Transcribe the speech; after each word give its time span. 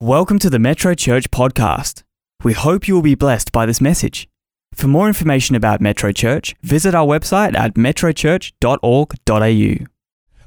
Welcome 0.00 0.38
to 0.38 0.48
the 0.48 0.60
Metro 0.60 0.94
Church 0.94 1.28
podcast. 1.32 2.04
We 2.44 2.52
hope 2.52 2.86
you 2.86 2.94
will 2.94 3.02
be 3.02 3.16
blessed 3.16 3.50
by 3.50 3.66
this 3.66 3.80
message. 3.80 4.28
For 4.72 4.86
more 4.86 5.08
information 5.08 5.56
about 5.56 5.80
Metro 5.80 6.12
Church, 6.12 6.54
visit 6.62 6.94
our 6.94 7.04
website 7.04 7.56
at 7.56 7.74
metrochurch.org.au. 7.74 9.86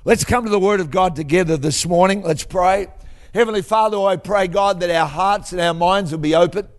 Let's 0.05 0.23
come 0.23 0.45
to 0.45 0.49
the 0.49 0.57
Word 0.57 0.79
of 0.79 0.89
God 0.89 1.17
together 1.17 1.57
this 1.57 1.85
morning. 1.85 2.21
Let's 2.21 2.45
pray. 2.45 2.87
Heavenly 3.33 3.61
Father, 3.61 3.99
I 3.99 4.15
pray, 4.15 4.47
God, 4.47 4.79
that 4.79 4.89
our 4.89 5.05
hearts 5.05 5.51
and 5.51 5.59
our 5.59 5.73
minds 5.73 6.13
will 6.13 6.19
be 6.19 6.33
open. 6.33 6.69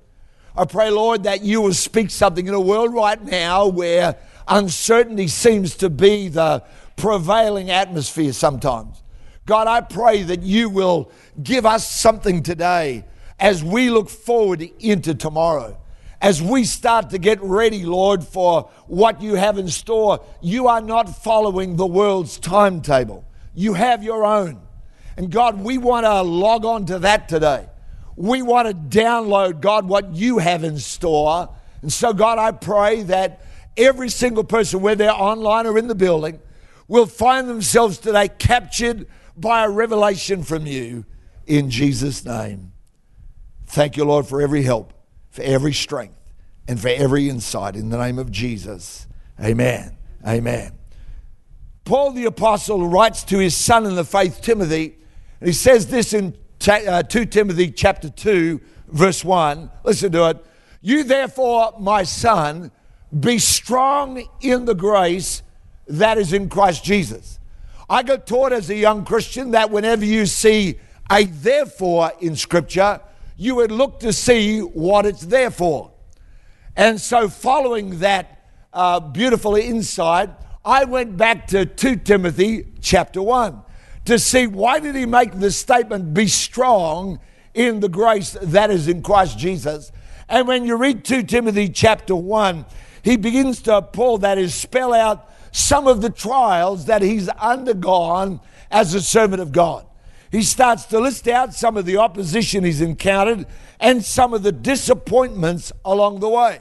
I 0.57 0.65
pray, 0.65 0.89
Lord, 0.89 1.25
that 1.25 1.43
you 1.43 1.61
will 1.61 1.75
speak 1.75 2.11
something 2.11 2.47
in 2.47 2.55
a 2.55 2.61
world 2.61 2.95
right 2.95 3.23
now 3.23 3.67
where 3.67 4.17
uncertainty 4.49 5.29
seems 5.29 5.77
to 5.77 5.91
be 5.91 6.29
the 6.29 6.65
prevailing 6.97 7.71
atmosphere 7.71 8.33
sometimes. 8.33 9.02
God, 9.45 9.67
I 9.67 9.81
pray 9.81 10.23
that 10.23 10.43
you 10.43 10.71
will 10.71 11.11
give 11.43 11.67
us 11.67 11.91
something 11.91 12.43
today 12.43 13.05
as 13.41 13.65
we 13.65 13.91
look 13.91 14.09
forward 14.09 14.63
into 14.79 15.15
tomorrow. 15.15 15.77
As 16.21 16.41
we 16.41 16.63
start 16.63 17.11
to 17.11 17.19
get 17.19 17.43
ready, 17.43 17.85
Lord, 17.85 18.23
for 18.23 18.71
what 18.87 19.21
you 19.21 19.35
have 19.35 19.59
in 19.59 19.67
store, 19.67 20.25
you 20.41 20.69
are 20.69 20.81
not 20.81 21.23
following 21.25 21.75
the 21.75 21.87
world's 21.87 22.39
timetable. 22.39 23.25
You 23.55 23.75
have 23.75 24.05
your 24.05 24.25
own. 24.25 24.61
And 25.17 25.31
God, 25.31 25.61
we 25.61 25.77
want 25.77 26.07
to 26.07 26.23
log 26.23 26.65
on 26.65 26.87
to 26.87 27.01
that 27.01 27.29
today. 27.29 27.67
We 28.15 28.43
want 28.43 28.69
to 28.69 28.75
download, 28.75 29.61
God, 29.61 29.89
what 29.89 30.15
you 30.15 30.39
have 30.39 30.63
in 30.63 30.79
store. 30.79 31.49
And 31.83 31.93
so, 31.93 32.13
God, 32.13 32.39
I 32.39 32.53
pray 32.53 33.03
that 33.05 33.45
every 33.77 34.09
single 34.09 34.45
person, 34.45 34.81
whether 34.81 35.05
they're 35.05 35.13
online 35.13 35.67
or 35.67 35.77
in 35.77 35.89
the 35.89 35.97
building, 35.97 36.39
will 36.87 37.07
find 37.07 37.49
themselves 37.49 37.99
today 37.99 38.29
captured 38.29 39.09
by 39.37 39.65
a 39.65 39.71
revelation 39.71 40.43
from 40.43 40.67
you 40.67 41.05
in 41.47 41.71
Jesus' 41.71 42.25
name. 42.25 42.73
Thank 43.67 43.97
you, 43.97 44.05
Lord, 44.05 44.27
for 44.27 44.41
every 44.43 44.63
help, 44.63 44.93
for 45.31 45.43
every 45.43 45.73
strength, 45.73 46.19
and 46.69 46.81
for 46.81 46.89
every 46.89 47.29
insight 47.29 47.75
in 47.77 47.89
the 47.89 47.99
name 47.99 48.19
of 48.19 48.31
Jesus. 48.31 49.07
Amen. 49.43 49.97
Amen. 50.27 50.73
Paul 51.85 52.13
the 52.13 52.27
Apostle 52.27 52.87
writes 52.87 53.25
to 53.25 53.39
his 53.39 53.57
son 53.57 53.87
in 53.87 53.97
the 53.97 54.05
faith, 54.05 54.41
Timothy, 54.43 54.97
and 55.41 55.49
he 55.49 55.53
says 55.53 55.89
this 55.89 56.13
in 56.13 56.37
uh, 56.69 57.03
2 57.03 57.25
Timothy 57.27 57.71
chapter 57.71 58.09
2, 58.09 58.61
verse 58.89 59.25
1. 59.25 59.71
Listen 59.83 60.13
to 60.13 60.31
it. 60.31 60.47
You 60.81 61.03
therefore, 61.03 61.75
my 61.81 62.05
son, 62.05 62.71
be 63.19 63.39
strong 63.39 64.25
in 64.41 64.65
the 64.65 64.75
grace 64.75 65.43
that 65.89 66.19
is 66.19 66.33
in 66.33 66.49
Christ 66.49 66.85
Jesus. 66.85 67.41
I 67.93 68.03
got 68.03 68.27
taught 68.27 68.55
as 68.55 68.71
a 68.71 68.75
young 68.75 69.05
Christian 69.05 69.51
that 69.51 69.71
whenever 69.71 70.03
you 70.03 70.25
see 70.25 70.79
a 71.11 71.25
therefore 71.25 72.11
in 72.23 72.37
Scripture, 72.37 73.03
you 73.37 73.57
would 73.57 73.71
look 73.71 74.01
to 74.01 74.15
see 74.15 74.61
what 74.61 75.05
it's 75.05 75.21
there 75.21 75.51
for. 75.51 75.91
And 76.75 76.99
so, 76.99 77.29
following 77.29 77.99
that 77.99 78.49
uh, 78.73 78.99
beautiful 78.99 79.57
insight, 79.57 80.31
I 80.65 80.85
went 80.85 81.19
back 81.19 81.47
to 81.49 81.67
2 81.67 81.97
Timothy 81.97 82.65
chapter 82.81 83.21
1 83.21 83.61
to 84.07 84.19
see 84.19 84.47
why 84.47 84.81
did 84.81 84.95
he 84.95 85.05
make 85.05 85.39
the 85.39 85.51
statement, 85.51 86.15
be 86.15 86.29
strong 86.29 87.21
in 87.53 87.81
the 87.81 87.91
grace 87.91 88.39
that 88.41 88.71
is 88.71 88.89
in 88.89 89.03
Christ 89.03 89.39
Jesus. 89.39 89.93
And 90.31 90.49
when 90.49 90.65
you 90.65 90.77
read 90.77 91.05
2 91.05 91.25
Timothy 91.25 91.69
chapter 91.69 92.17
1, 92.17 92.65
he 93.03 93.19
begins 93.19 93.61
to, 93.63 93.83
Paul, 93.83 94.17
that 94.19 94.39
is, 94.39 94.55
spell 94.55 94.95
out 94.95 95.29
some 95.53 95.87
of 95.87 96.01
the 96.01 96.11
trials 96.11 96.87
that 96.87 97.03
he's 97.03 97.29
undergone 97.29 98.41
as 98.71 98.95
a 98.95 99.01
servant 99.01 99.41
of 99.41 99.53
God 99.53 99.87
he 100.33 100.41
starts 100.43 100.87
to 100.87 100.99
list 100.99 101.29
out 101.29 101.53
some 101.53 101.77
of 101.77 101.85
the 101.85 101.99
opposition 101.99 102.65
he's 102.65 102.81
encountered 102.81 103.47
and 103.79 104.03
some 104.03 104.33
of 104.33 104.43
the 104.43 104.51
disappointments 104.51 105.73
along 105.85 106.21
the 106.21 106.29
way. 106.29 106.61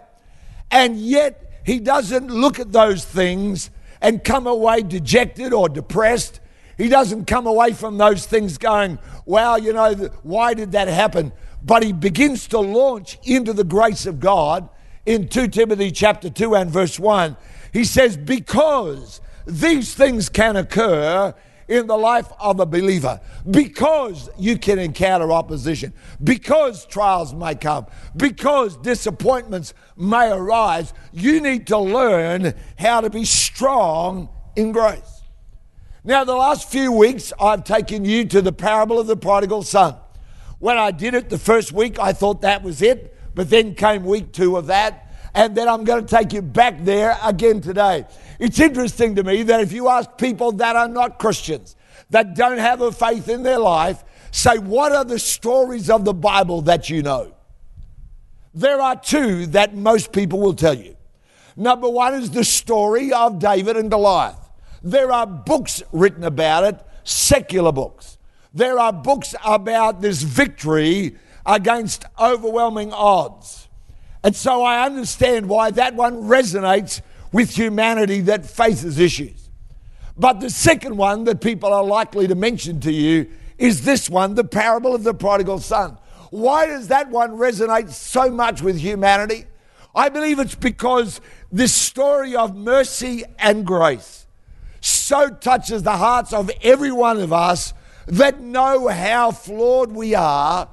And 0.69 0.97
yet, 0.97 1.50
he 1.66 1.80
doesn't 1.80 2.28
look 2.28 2.59
at 2.59 2.73
those 2.73 3.06
things 3.06 3.72
and 4.01 4.25
come 4.25 4.46
away 4.46 4.81
dejected 4.81 5.53
or 5.53 5.69
depressed. 5.69 6.41
He 6.78 6.90
doesn't 6.90 7.25
come 7.25 7.47
away 7.47 7.72
from 7.72 7.97
those 7.97 8.25
things 8.25 8.57
going, 8.57 9.00
well, 9.25 9.57
you 9.57 9.72
know, 9.72 9.94
why 10.22 10.53
did 10.53 10.74
that 10.74 10.90
happen? 10.90 11.31
But 11.63 11.84
he 11.84 11.94
begins 11.94 12.47
to 12.50 12.59
launch 12.59 13.19
into 13.24 13.53
the 13.53 13.63
grace 13.63 14.06
of 14.06 14.19
God 14.19 14.68
in 15.06 15.30
2 15.30 15.47
Timothy 15.47 15.91
chapter 15.91 16.30
2 16.30 16.56
and 16.56 16.69
verse 16.69 17.00
1. 17.00 17.38
He 17.71 17.85
says, 17.85 18.17
because 18.17 19.21
these 19.45 19.93
things 19.93 20.29
can 20.29 20.55
occur 20.55 21.33
in 21.67 21.87
the 21.87 21.97
life 21.97 22.29
of 22.37 22.59
a 22.59 22.65
believer 22.65 23.21
because 23.49 24.29
you 24.37 24.57
can 24.57 24.77
encounter 24.77 25.31
opposition, 25.31 25.93
because 26.21 26.85
trials 26.85 27.33
may 27.33 27.55
come, 27.55 27.85
because 28.17 28.75
disappointments 28.77 29.73
may 29.95 30.29
arise. 30.31 30.93
You 31.13 31.39
need 31.39 31.67
to 31.67 31.77
learn 31.77 32.53
how 32.77 32.99
to 33.01 33.09
be 33.09 33.23
strong 33.23 34.27
in 34.57 34.73
grace. 34.73 35.21
Now, 36.03 36.23
the 36.23 36.35
last 36.35 36.69
few 36.69 36.91
weeks, 36.91 37.31
I've 37.39 37.63
taken 37.63 38.03
you 38.03 38.25
to 38.25 38.41
the 38.41 38.51
parable 38.51 38.99
of 38.99 39.07
the 39.07 39.15
prodigal 39.15 39.63
son. 39.63 39.95
When 40.59 40.77
I 40.77 40.91
did 40.91 41.13
it 41.13 41.29
the 41.29 41.38
first 41.38 41.71
week, 41.71 41.99
I 41.99 42.11
thought 42.11 42.41
that 42.41 42.63
was 42.63 42.81
it, 42.81 43.15
but 43.33 43.49
then 43.49 43.75
came 43.75 44.03
week 44.03 44.33
two 44.33 44.57
of 44.57 44.67
that 44.67 45.10
and 45.34 45.56
then 45.56 45.68
I'm 45.69 45.84
going 45.84 46.06
to 46.06 46.16
take 46.16 46.34
you 46.34 46.42
back 46.42 46.84
there 46.84 47.18
again 47.24 47.62
today. 47.62 48.06
It's 48.40 48.59
interesting 48.59 49.16
to 49.16 49.24
me 49.24 49.44
that 49.44 49.62
if 49.62 49.72
you 49.72 49.88
ask 49.88 50.18
people 50.18 50.52
that 50.53 50.75
are 50.75 50.88
not 50.88 51.19
Christians, 51.19 51.75
that 52.09 52.36
don't 52.36 52.58
have 52.58 52.81
a 52.81 52.92
faith 52.92 53.30
in 53.30 53.44
their 53.44 53.59
life, 53.59 54.03
say, 54.31 54.58
What 54.58 54.92
are 54.92 55.06
the 55.06 55.19
stories 55.19 55.90
of 55.90 56.06
the 56.06 56.14
Bible 56.14 56.62
that 56.64 56.90
you 56.90 57.02
know? 57.02 57.34
There 58.53 58.81
are 58.81 58.96
two 58.96 59.46
that 59.47 59.75
most 59.75 60.12
people 60.12 60.40
will 60.40 60.53
tell 60.53 60.74
you. 60.74 60.97
Number 61.56 61.90
one 61.90 62.16
is 62.16 62.31
the 62.31 62.44
story 62.44 63.13
of 63.13 63.40
David 63.40 63.78
and 63.78 63.90
Goliath. 63.90 64.50
There 64.84 65.12
are 65.12 65.28
books 65.28 65.84
written 65.92 66.24
about 66.24 66.63
it, 66.63 66.80
secular 67.03 67.72
books. 67.72 68.18
There 68.53 68.80
are 68.80 68.92
books 68.92 69.36
about 69.46 70.02
this 70.02 70.22
victory 70.22 71.16
against 71.46 72.03
overwhelming 72.19 72.92
odds. 72.92 73.69
And 74.23 74.35
so 74.35 74.63
I 74.63 74.85
understand 74.85 75.49
why 75.49 75.71
that 75.71 75.95
one 75.95 76.23
resonates 76.23 77.01
with 77.31 77.55
humanity 77.55 78.21
that 78.21 78.45
faces 78.45 78.99
issues. 78.99 79.49
But 80.17 80.39
the 80.39 80.49
second 80.49 80.97
one 80.97 81.23
that 81.23 81.41
people 81.41 81.73
are 81.73 81.83
likely 81.83 82.27
to 82.27 82.35
mention 82.35 82.79
to 82.81 82.91
you 82.91 83.31
is 83.57 83.83
this 83.83 84.09
one, 84.09 84.35
the 84.35 84.43
parable 84.43 84.93
of 84.93 85.03
the 85.03 85.13
prodigal 85.13 85.59
son. 85.59 85.97
Why 86.29 86.65
does 86.65 86.87
that 86.89 87.09
one 87.09 87.31
resonate 87.31 87.91
so 87.91 88.29
much 88.29 88.61
with 88.61 88.77
humanity? 88.77 89.45
I 89.93 90.09
believe 90.09 90.39
it's 90.39 90.55
because 90.55 91.19
this 91.51 91.73
story 91.73 92.35
of 92.35 92.55
mercy 92.55 93.23
and 93.39 93.65
grace 93.65 94.25
so 94.79 95.29
touches 95.29 95.83
the 95.83 95.97
hearts 95.97 96.33
of 96.33 96.49
every 96.61 96.91
one 96.91 97.19
of 97.19 97.31
us 97.31 97.73
that 98.07 98.39
know 98.41 98.88
how 98.88 99.31
flawed 99.31 99.91
we 99.91 100.15
are, 100.15 100.67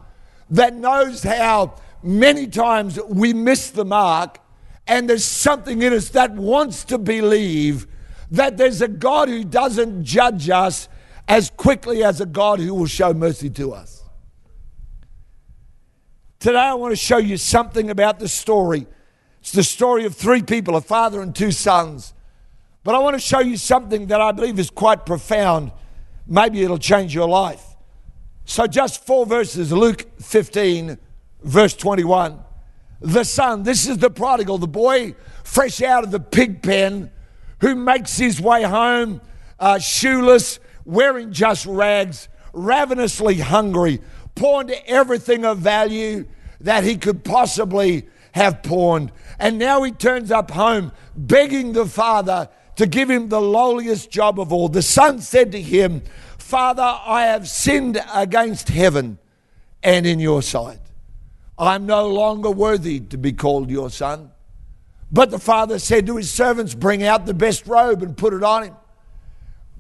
that 0.51 0.75
knows 0.75 1.23
how 1.23 1.75
many 2.03 2.47
times 2.47 2.99
we 3.09 3.33
miss 3.33 3.71
the 3.71 3.85
mark, 3.85 4.39
and 4.87 5.09
there's 5.09 5.25
something 5.25 5.83
in 5.83 5.93
us 5.93 6.11
that 6.11 6.33
wants 6.33 6.85
to 6.85 6.99
believe 6.99 7.87
that 8.31 8.57
there's 8.57 8.83
a 8.83 8.89
God 8.89 9.29
who 9.29 9.45
doesn't 9.45 10.05
judge 10.05 10.51
us 10.51 10.89
as 11.27 11.51
quickly 11.51 12.03
as 12.03 12.21
a 12.21 12.27
God 12.27 12.59
who 12.59 12.75
will 12.75 12.87
show 12.87 13.13
mercy 13.13 13.51
to 13.51 13.73
us. 13.73 14.03
Today, 16.39 16.59
I 16.59 16.75
want 16.75 16.93
to 16.93 16.97
show 16.97 17.19
you 17.19 17.37
something 17.37 17.91
about 17.91 18.19
the 18.19 18.29
story. 18.29 18.87
It's 19.41 19.53
the 19.53 19.65
story 19.65 20.05
of 20.05 20.15
three 20.15 20.43
people 20.43 20.77
a 20.77 20.81
father 20.81 21.21
and 21.21 21.35
two 21.35 21.51
sons. 21.51 22.15
But 22.85 22.95
I 22.95 22.99
want 23.01 23.15
to 23.15 23.21
show 23.21 23.41
you 23.41 23.57
something 23.57 24.07
that 24.07 24.21
I 24.21 24.33
believe 24.33 24.59
is 24.59 24.71
quite 24.71 25.05
profound. 25.05 25.73
Maybe 26.27 26.63
it'll 26.63 26.79
change 26.79 27.15
your 27.15 27.29
life. 27.29 27.65
So, 28.45 28.67
just 28.67 29.05
four 29.05 29.27
verses 29.27 29.73
Luke 29.73 30.07
15, 30.21 30.99
verse 31.43 31.75
21. 31.75 32.39
The 33.01 33.25
son, 33.25 33.63
this 33.63 33.89
is 33.89 33.99
the 33.99 34.11
prodigal, 34.11 34.59
the 34.59 34.67
boy 34.67 35.15
fresh 35.45 35.81
out 35.83 36.05
of 36.05 36.11
the 36.11 36.21
pig 36.21 36.63
pen 36.63 37.11
who 37.61 37.75
makes 37.75 38.17
his 38.17 38.41
way 38.41 38.63
home 38.63 39.21
uh, 39.59 39.79
shoeless, 39.79 40.61
wearing 40.85 41.33
just 41.33 41.67
rags, 41.67 42.29
ravenously 42.53 43.37
hungry, 43.37 44.01
pawned 44.35 44.71
everything 44.87 45.45
of 45.45 45.59
value 45.59 46.27
that 46.61 46.85
he 46.85 46.97
could 46.97 47.25
possibly 47.25 48.09
have 48.33 48.63
pawned. 48.63 49.13
And 49.39 49.59
now 49.59 49.83
he 49.83 49.93
turns 49.93 50.31
up 50.31 50.51
home 50.51 50.93
begging 51.17 51.73
the 51.73 51.87
father 51.87 52.49
to 52.77 52.87
give 52.87 53.11
him 53.11 53.29
the 53.29 53.41
lowliest 53.41 54.11
job 54.11 54.39
of 54.39 54.53
all. 54.53 54.69
The 54.69 54.83
son 54.83 55.21
said 55.21 55.53
to 55.53 55.61
him, 55.61 56.03
Father, 56.39 56.83
I 56.83 57.25
have 57.27 57.49
sinned 57.49 58.01
against 58.15 58.69
heaven 58.69 59.19
and 59.83 60.07
in 60.07 60.21
your 60.21 60.43
sight. 60.43 60.79
I'm 61.59 61.87
no 61.87 62.09
longer 62.09 62.51
worthy 62.51 63.01
to 63.01 63.19
be 63.19 63.33
called 63.33 63.71
your 63.71 63.91
son. 63.91 64.31
But 65.11 65.31
the 65.31 65.39
father 65.39 65.79
said 65.79 66.07
to 66.07 66.17
his 66.17 66.31
servants, 66.31 66.75
Bring 66.75 67.03
out 67.03 67.27
the 67.27 67.35
best 67.35 67.67
robe 67.67 68.03
and 68.03 68.17
put 68.17 68.35
it 68.35 68.43
on 68.43 68.65
him. 68.65 68.77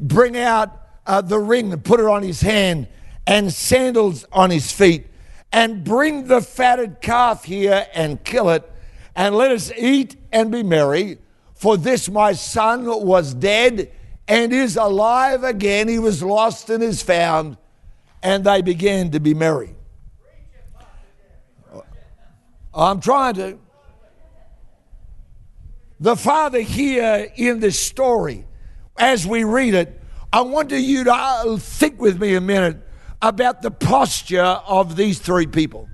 Bring 0.00 0.36
out 0.36 0.80
uh, 1.06 1.20
the 1.20 1.38
ring 1.38 1.72
and 1.72 1.84
put 1.84 2.00
it 2.00 2.06
on 2.06 2.22
his 2.22 2.40
hand, 2.40 2.88
and 3.26 3.52
sandals 3.52 4.24
on 4.32 4.50
his 4.50 4.72
feet, 4.72 5.06
and 5.52 5.84
bring 5.84 6.26
the 6.26 6.40
fatted 6.40 7.00
calf 7.00 7.44
here 7.44 7.86
and 7.94 8.22
kill 8.24 8.50
it, 8.50 8.70
and 9.14 9.34
let 9.34 9.50
us 9.50 9.70
eat 9.76 10.16
and 10.32 10.50
be 10.50 10.62
merry. 10.62 11.18
For 11.54 11.76
this 11.76 12.08
my 12.08 12.32
son 12.32 12.84
was 12.86 13.34
dead 13.34 13.90
and 14.28 14.52
is 14.52 14.76
alive 14.76 15.42
again. 15.42 15.88
He 15.88 15.98
was 15.98 16.22
lost 16.22 16.70
and 16.70 16.82
is 16.82 17.02
found. 17.02 17.56
And 18.22 18.44
they 18.44 18.62
began 18.62 19.10
to 19.12 19.20
be 19.20 19.34
merry. 19.34 19.74
I'm 22.78 23.00
trying 23.00 23.34
to. 23.34 23.58
The 26.00 26.16
father 26.16 26.60
here 26.60 27.28
in 27.34 27.58
this 27.58 27.78
story, 27.78 28.46
as 28.96 29.26
we 29.26 29.42
read 29.42 29.74
it, 29.74 30.00
I 30.32 30.42
want 30.42 30.70
you 30.70 31.04
to 31.04 31.12
uh, 31.12 31.56
think 31.56 32.00
with 32.00 32.20
me 32.20 32.34
a 32.34 32.40
minute 32.40 32.76
about 33.20 33.62
the 33.62 33.72
posture 33.72 34.42
of 34.42 34.94
these 34.94 35.18
three 35.18 35.46
people 35.46 35.88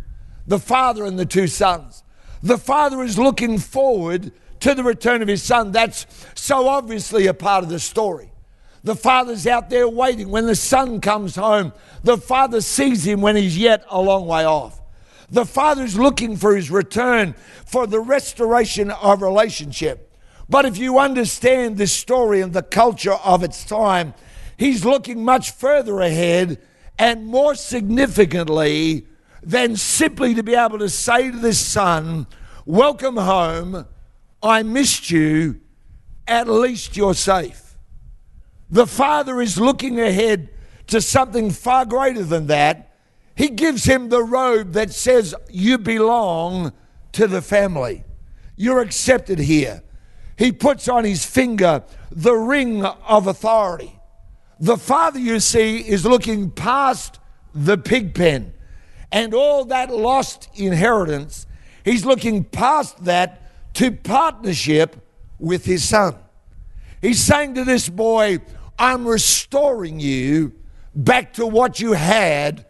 the 0.46 0.58
father 0.58 1.06
and 1.06 1.18
the 1.18 1.24
two 1.24 1.46
sons. 1.46 2.02
The 2.42 2.58
father 2.58 3.02
is 3.02 3.18
looking 3.18 3.58
forward 3.58 4.30
to 4.60 4.74
the 4.74 4.82
return 4.82 5.22
of 5.22 5.28
his 5.28 5.42
son. 5.42 5.72
That's 5.72 6.06
so 6.34 6.68
obviously 6.68 7.26
a 7.26 7.32
part 7.32 7.64
of 7.64 7.70
the 7.70 7.78
story. 7.78 8.30
The 8.82 8.94
father's 8.94 9.46
out 9.46 9.70
there 9.70 9.88
waiting. 9.88 10.28
When 10.28 10.44
the 10.44 10.54
son 10.54 11.00
comes 11.00 11.36
home, 11.36 11.72
the 12.02 12.18
father 12.18 12.60
sees 12.60 13.06
him 13.06 13.22
when 13.22 13.36
he's 13.36 13.56
yet 13.56 13.86
a 13.88 13.98
long 13.98 14.26
way 14.26 14.44
off. 14.44 14.78
The 15.30 15.44
father's 15.44 15.98
looking 15.98 16.36
for 16.36 16.54
his 16.54 16.70
return, 16.70 17.34
for 17.66 17.86
the 17.86 18.00
restoration 18.00 18.90
of 18.90 19.22
relationship. 19.22 20.12
But 20.48 20.66
if 20.66 20.76
you 20.76 20.98
understand 20.98 21.76
this 21.76 21.92
story 21.92 22.40
and 22.40 22.52
the 22.52 22.62
culture 22.62 23.14
of 23.14 23.42
its 23.42 23.64
time, 23.64 24.14
he's 24.56 24.84
looking 24.84 25.24
much 25.24 25.50
further 25.50 26.00
ahead 26.00 26.60
and 26.98 27.26
more 27.26 27.54
significantly 27.54 29.06
than 29.42 29.76
simply 29.76 30.34
to 30.34 30.42
be 30.42 30.54
able 30.54 30.78
to 30.78 30.88
say 30.88 31.30
to 31.30 31.38
this 31.38 31.58
son, 31.58 32.26
Welcome 32.66 33.16
home, 33.16 33.86
I 34.42 34.62
missed 34.62 35.10
you, 35.10 35.60
at 36.26 36.48
least 36.48 36.96
you're 36.96 37.14
safe. 37.14 37.76
The 38.70 38.86
father 38.86 39.40
is 39.40 39.60
looking 39.60 40.00
ahead 40.00 40.48
to 40.88 41.00
something 41.00 41.50
far 41.50 41.84
greater 41.84 42.22
than 42.22 42.46
that. 42.46 42.93
He 43.34 43.48
gives 43.48 43.84
him 43.84 44.08
the 44.08 44.22
robe 44.22 44.72
that 44.72 44.92
says, 44.92 45.34
You 45.50 45.78
belong 45.78 46.72
to 47.12 47.26
the 47.26 47.42
family. 47.42 48.04
You're 48.56 48.80
accepted 48.80 49.38
here. 49.38 49.82
He 50.36 50.52
puts 50.52 50.88
on 50.88 51.04
his 51.04 51.24
finger 51.24 51.84
the 52.10 52.34
ring 52.34 52.84
of 52.84 53.26
authority. 53.26 53.98
The 54.60 54.76
father, 54.76 55.18
you 55.18 55.40
see, 55.40 55.78
is 55.78 56.04
looking 56.04 56.50
past 56.50 57.18
the 57.54 57.76
pig 57.76 58.14
pen 58.14 58.52
and 59.12 59.34
all 59.34 59.64
that 59.66 59.90
lost 59.90 60.48
inheritance. 60.54 61.46
He's 61.84 62.04
looking 62.04 62.44
past 62.44 63.04
that 63.04 63.74
to 63.74 63.92
partnership 63.92 64.96
with 65.38 65.64
his 65.64 65.84
son. 65.84 66.16
He's 67.02 67.20
saying 67.20 67.54
to 67.54 67.64
this 67.64 67.88
boy, 67.88 68.38
I'm 68.78 69.06
restoring 69.06 70.00
you 70.00 70.52
back 70.94 71.34
to 71.34 71.46
what 71.46 71.80
you 71.80 71.92
had 71.92 72.66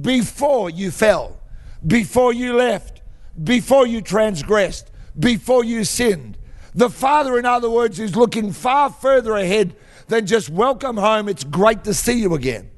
before 0.00 0.70
you 0.70 0.90
fell, 0.90 1.40
before 1.86 2.32
you 2.32 2.54
left, 2.54 3.02
before 3.42 3.86
you 3.86 4.00
transgressed, 4.00 4.90
before 5.18 5.64
you 5.64 5.84
sinned. 5.84 6.36
The 6.74 6.90
father, 6.90 7.38
in 7.38 7.46
other 7.46 7.70
words, 7.70 7.98
is 7.98 8.14
looking 8.14 8.52
far 8.52 8.90
further 8.90 9.36
ahead 9.36 9.74
than 10.08 10.26
just 10.26 10.48
welcome 10.50 10.96
home. 10.96 11.28
It's 11.28 11.44
great 11.44 11.84
to 11.84 11.94
see 11.94 12.20
you 12.20 12.34
again. 12.34 12.70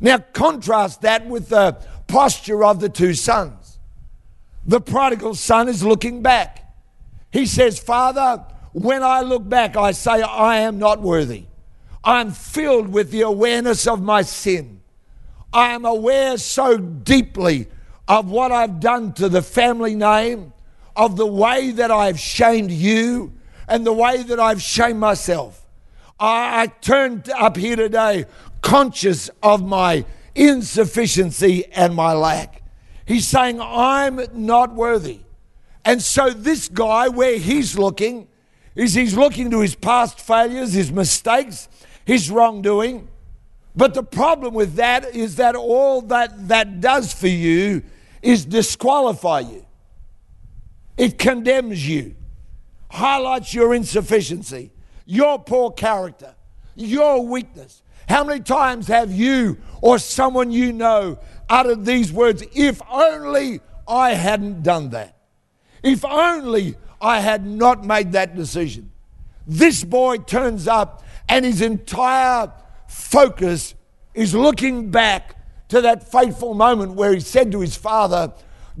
Now, 0.00 0.18
contrast 0.18 1.02
that 1.02 1.26
with 1.26 1.48
the 1.48 1.78
posture 2.08 2.64
of 2.64 2.80
the 2.80 2.88
two 2.88 3.14
sons. 3.14 3.78
The 4.64 4.80
prodigal 4.80 5.34
son 5.34 5.68
is 5.68 5.82
looking 5.82 6.22
back. 6.22 6.74
He 7.30 7.46
says, 7.46 7.78
Father, 7.78 8.44
when 8.72 9.02
I 9.02 9.22
look 9.22 9.48
back, 9.48 9.76
I 9.76 9.92
say, 9.92 10.22
I 10.22 10.58
am 10.58 10.78
not 10.78 11.00
worthy. 11.00 11.46
I'm 12.04 12.30
filled 12.32 12.88
with 12.88 13.10
the 13.10 13.22
awareness 13.22 13.86
of 13.86 14.02
my 14.02 14.22
sin. 14.22 14.81
I 15.52 15.74
am 15.74 15.84
aware 15.84 16.38
so 16.38 16.78
deeply 16.78 17.68
of 18.08 18.30
what 18.30 18.52
I've 18.52 18.80
done 18.80 19.12
to 19.14 19.28
the 19.28 19.42
family 19.42 19.94
name, 19.94 20.52
of 20.96 21.16
the 21.16 21.26
way 21.26 21.70
that 21.72 21.90
I've 21.90 22.18
shamed 22.18 22.70
you, 22.70 23.32
and 23.68 23.86
the 23.86 23.92
way 23.92 24.22
that 24.22 24.40
I've 24.40 24.62
shamed 24.62 24.98
myself. 24.98 25.66
I, 26.18 26.62
I 26.62 26.66
turned 26.66 27.28
up 27.30 27.56
here 27.56 27.76
today 27.76 28.26
conscious 28.60 29.30
of 29.42 29.64
my 29.64 30.04
insufficiency 30.34 31.66
and 31.72 31.94
my 31.94 32.12
lack. 32.12 32.62
He's 33.04 33.26
saying, 33.26 33.60
I'm 33.60 34.20
not 34.32 34.74
worthy. 34.74 35.20
And 35.84 36.00
so, 36.00 36.30
this 36.30 36.68
guy, 36.68 37.08
where 37.08 37.38
he's 37.38 37.76
looking, 37.76 38.28
is 38.74 38.94
he's 38.94 39.16
looking 39.16 39.50
to 39.50 39.60
his 39.60 39.74
past 39.74 40.20
failures, 40.20 40.72
his 40.72 40.92
mistakes, 40.92 41.68
his 42.04 42.30
wrongdoing. 42.30 43.08
But 43.74 43.94
the 43.94 44.02
problem 44.02 44.54
with 44.54 44.74
that 44.74 45.14
is 45.14 45.36
that 45.36 45.56
all 45.56 46.02
that 46.02 46.48
that 46.48 46.80
does 46.80 47.12
for 47.12 47.28
you 47.28 47.82
is 48.20 48.44
disqualify 48.44 49.40
you. 49.40 49.64
It 50.96 51.18
condemns 51.18 51.86
you, 51.88 52.14
highlights 52.90 53.54
your 53.54 53.74
insufficiency, 53.74 54.70
your 55.06 55.38
poor 55.38 55.72
character, 55.72 56.34
your 56.74 57.26
weakness. 57.26 57.82
How 58.08 58.24
many 58.24 58.40
times 58.40 58.88
have 58.88 59.10
you 59.10 59.58
or 59.80 59.98
someone 59.98 60.50
you 60.50 60.72
know 60.72 61.18
uttered 61.48 61.84
these 61.84 62.12
words, 62.12 62.44
if 62.54 62.80
only 62.90 63.60
I 63.88 64.14
hadn't 64.14 64.62
done 64.62 64.90
that? 64.90 65.16
If 65.82 66.04
only 66.04 66.76
I 67.00 67.20
had 67.20 67.46
not 67.46 67.84
made 67.84 68.12
that 68.12 68.36
decision. 68.36 68.92
This 69.46 69.82
boy 69.82 70.18
turns 70.18 70.68
up 70.68 71.02
and 71.28 71.44
his 71.44 71.62
entire 71.62 72.52
focus 72.92 73.74
is 74.14 74.34
looking 74.34 74.90
back 74.90 75.36
to 75.68 75.80
that 75.80 76.10
fateful 76.10 76.54
moment 76.54 76.92
where 76.92 77.14
he 77.14 77.20
said 77.20 77.50
to 77.52 77.60
his 77.60 77.76
father, 77.76 78.32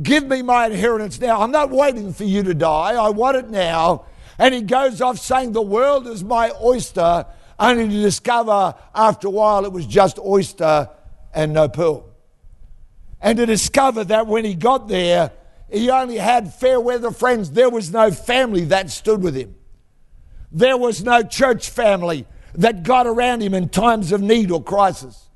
Give 0.02 0.26
me 0.26 0.42
my 0.42 0.66
inheritance 0.66 1.20
now. 1.20 1.40
I'm 1.40 1.50
not 1.50 1.70
waiting 1.70 2.12
for 2.12 2.24
you 2.24 2.42
to 2.44 2.54
die. 2.54 2.94
I 2.94 3.10
want 3.10 3.36
it 3.36 3.50
now. 3.50 4.06
And 4.38 4.54
he 4.54 4.62
goes 4.62 5.00
off 5.00 5.18
saying, 5.18 5.52
The 5.52 5.62
world 5.62 6.06
is 6.06 6.24
my 6.24 6.52
oyster, 6.62 7.26
only 7.58 7.88
to 7.88 8.02
discover 8.02 8.74
after 8.94 9.28
a 9.28 9.30
while 9.30 9.64
it 9.64 9.72
was 9.72 9.86
just 9.86 10.18
oyster 10.18 10.88
and 11.34 11.52
no 11.52 11.68
pearl. 11.68 12.08
And 13.20 13.38
to 13.38 13.46
discover 13.46 14.04
that 14.04 14.26
when 14.26 14.44
he 14.44 14.54
got 14.54 14.88
there, 14.88 15.30
he 15.70 15.90
only 15.90 16.16
had 16.16 16.52
fair 16.52 16.80
weather 16.80 17.10
friends. 17.10 17.50
There 17.50 17.70
was 17.70 17.92
no 17.92 18.10
family 18.10 18.64
that 18.66 18.90
stood 18.90 19.22
with 19.22 19.34
him. 19.34 19.54
There 20.50 20.76
was 20.76 21.02
no 21.02 21.22
church 21.22 21.70
family 21.70 22.26
that 22.54 22.82
got 22.82 23.06
around 23.06 23.42
him 23.42 23.54
in 23.54 23.68
times 23.68 24.12
of 24.12 24.20
need 24.20 24.50
or 24.50 24.62
crisis. 24.62 25.28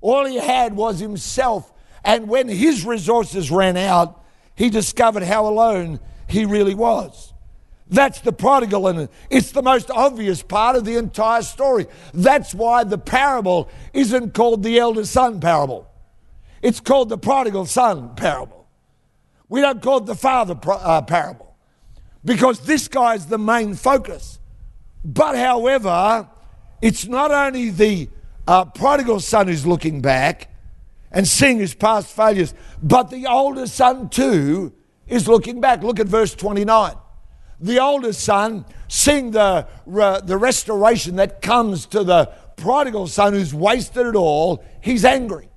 All 0.00 0.24
he 0.24 0.36
had 0.36 0.74
was 0.74 0.98
himself. 0.98 1.72
And 2.04 2.28
when 2.28 2.48
his 2.48 2.84
resources 2.84 3.50
ran 3.50 3.76
out, 3.76 4.22
he 4.54 4.70
discovered 4.70 5.22
how 5.22 5.46
alone 5.46 6.00
he 6.28 6.44
really 6.44 6.74
was. 6.74 7.32
That's 7.88 8.20
the 8.20 8.32
prodigal, 8.32 8.88
and 8.88 9.08
it's 9.28 9.52
the 9.52 9.62
most 9.62 9.90
obvious 9.90 10.42
part 10.42 10.76
of 10.76 10.86
the 10.86 10.96
entire 10.96 11.42
story. 11.42 11.86
That's 12.14 12.54
why 12.54 12.84
the 12.84 12.96
parable 12.96 13.68
isn't 13.92 14.32
called 14.32 14.62
the 14.62 14.78
elder 14.78 15.04
son 15.04 15.40
parable, 15.40 15.86
it's 16.62 16.80
called 16.80 17.10
the 17.10 17.18
prodigal 17.18 17.66
son 17.66 18.14
parable. 18.14 18.66
We 19.48 19.60
don't 19.60 19.82
call 19.82 19.98
it 19.98 20.06
the 20.06 20.14
father 20.14 20.58
uh, 20.66 21.02
parable 21.02 21.54
because 22.24 22.60
this 22.60 22.88
guy's 22.88 23.26
the 23.26 23.36
main 23.36 23.74
focus. 23.74 24.38
But, 25.04 25.36
however, 25.36 26.28
it's 26.82 27.06
not 27.06 27.30
only 27.30 27.70
the 27.70 28.10
uh, 28.46 28.66
prodigal 28.66 29.20
son 29.20 29.48
who's 29.48 29.66
looking 29.66 30.02
back 30.02 30.48
and 31.10 31.26
seeing 31.26 31.58
his 31.58 31.74
past 31.74 32.14
failures, 32.14 32.52
but 32.82 33.10
the 33.10 33.26
older 33.26 33.66
son 33.66 34.10
too 34.10 34.74
is 35.06 35.26
looking 35.26 35.60
back. 35.60 35.82
Look 35.82 36.00
at 36.00 36.06
verse 36.06 36.34
29 36.34 36.96
the 37.62 37.78
older 37.78 38.12
son, 38.12 38.66
seeing 38.88 39.30
the, 39.30 39.66
the 39.86 40.36
restoration 40.36 41.16
that 41.16 41.40
comes 41.40 41.86
to 41.86 42.02
the 42.02 42.26
prodigal 42.56 43.06
son 43.06 43.32
who's 43.32 43.54
wasted 43.54 44.06
it 44.06 44.16
all, 44.16 44.62
he's 44.80 45.04
angry. 45.04 45.48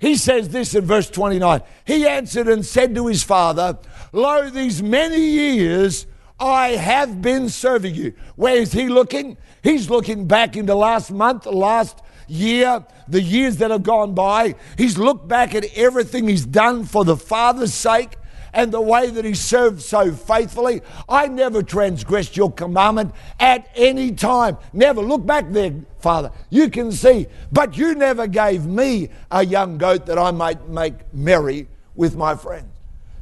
He 0.00 0.16
says 0.16 0.48
this 0.50 0.74
in 0.74 0.84
verse 0.84 1.08
29 1.08 1.62
He 1.84 2.06
answered 2.06 2.48
and 2.48 2.66
said 2.66 2.94
to 2.96 3.06
his 3.06 3.22
father, 3.22 3.78
Lo, 4.12 4.50
these 4.50 4.82
many 4.82 5.20
years 5.20 6.06
I 6.40 6.70
have 6.70 7.20
been 7.20 7.48
serving 7.48 7.94
you. 7.94 8.14
Where 8.36 8.56
is 8.56 8.72
he 8.72 8.88
looking? 8.88 9.36
He's 9.62 9.90
looking 9.90 10.26
back 10.26 10.56
into 10.56 10.74
last 10.74 11.10
month, 11.10 11.46
last 11.46 12.00
year, 12.28 12.84
the 13.08 13.20
years 13.20 13.56
that 13.56 13.70
have 13.70 13.82
gone 13.82 14.14
by. 14.14 14.54
He's 14.76 14.98
looked 14.98 15.26
back 15.26 15.54
at 15.54 15.64
everything 15.76 16.28
he's 16.28 16.46
done 16.46 16.84
for 16.84 17.04
the 17.04 17.16
Father's 17.16 17.74
sake 17.74 18.16
and 18.52 18.72
the 18.72 18.80
way 18.80 19.10
that 19.10 19.24
he 19.24 19.34
served 19.34 19.82
so 19.82 20.12
faithfully. 20.12 20.80
I 21.08 21.28
never 21.28 21.62
transgressed 21.62 22.36
your 22.36 22.52
commandment 22.52 23.14
at 23.40 23.68
any 23.74 24.12
time. 24.12 24.58
Never. 24.72 25.02
Look 25.02 25.26
back 25.26 25.50
there, 25.50 25.74
Father. 25.98 26.30
You 26.50 26.70
can 26.70 26.92
see. 26.92 27.26
But 27.52 27.76
you 27.76 27.94
never 27.94 28.26
gave 28.26 28.64
me 28.64 29.10
a 29.30 29.44
young 29.44 29.78
goat 29.78 30.06
that 30.06 30.18
I 30.18 30.30
might 30.30 30.68
make 30.68 31.12
merry 31.12 31.68
with 31.94 32.16
my 32.16 32.36
friends. 32.36 32.68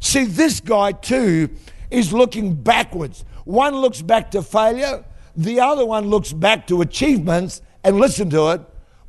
See, 0.00 0.24
this 0.24 0.60
guy 0.60 0.92
too 0.92 1.50
is 1.90 2.12
looking 2.12 2.54
backwards. 2.54 3.24
One 3.44 3.76
looks 3.76 4.02
back 4.02 4.30
to 4.32 4.42
failure, 4.42 5.04
the 5.36 5.60
other 5.60 5.84
one 5.84 6.06
looks 6.06 6.32
back 6.32 6.66
to 6.68 6.80
achievements, 6.80 7.62
and 7.84 7.98
listen 7.98 8.28
to 8.30 8.48
it, 8.48 8.60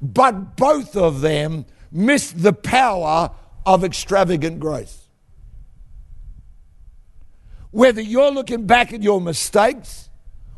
but 0.02 0.56
both 0.56 0.96
of 0.96 1.22
them 1.22 1.66
miss 1.92 2.32
the 2.32 2.54
power 2.54 3.32
of 3.66 3.84
extravagant 3.84 4.60
grace. 4.60 5.08
Whether 7.72 8.02
you're 8.02 8.32
looking 8.32 8.68
back 8.68 8.94
at 8.94 9.02
your 9.02 9.20
mistakes 9.20 10.10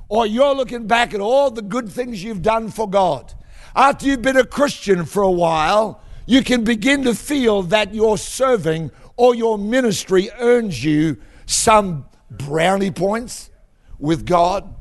or 0.09 0.27
you're 0.27 0.53
looking 0.53 0.85
back 0.85 1.13
at 1.13 1.21
all 1.21 1.49
the 1.49 1.61
good 1.61 1.89
things 1.89 2.23
you've 2.23 2.41
done 2.41 2.69
for 2.69 2.89
God, 2.89 3.33
after 3.75 4.05
you've 4.05 4.21
been 4.21 4.37
a 4.37 4.45
Christian 4.45 5.05
for 5.05 5.23
a 5.23 5.31
while, 5.31 6.01
you 6.25 6.43
can 6.43 6.63
begin 6.63 7.03
to 7.03 7.15
feel 7.15 7.63
that 7.63 7.93
your 7.93 8.17
serving 8.17 8.91
or 9.15 9.33
your 9.33 9.57
ministry 9.57 10.29
earns 10.39 10.83
you 10.83 11.17
some 11.45 12.05
brownie 12.29 12.91
points 12.91 13.49
with 13.97 14.25
God, 14.25 14.73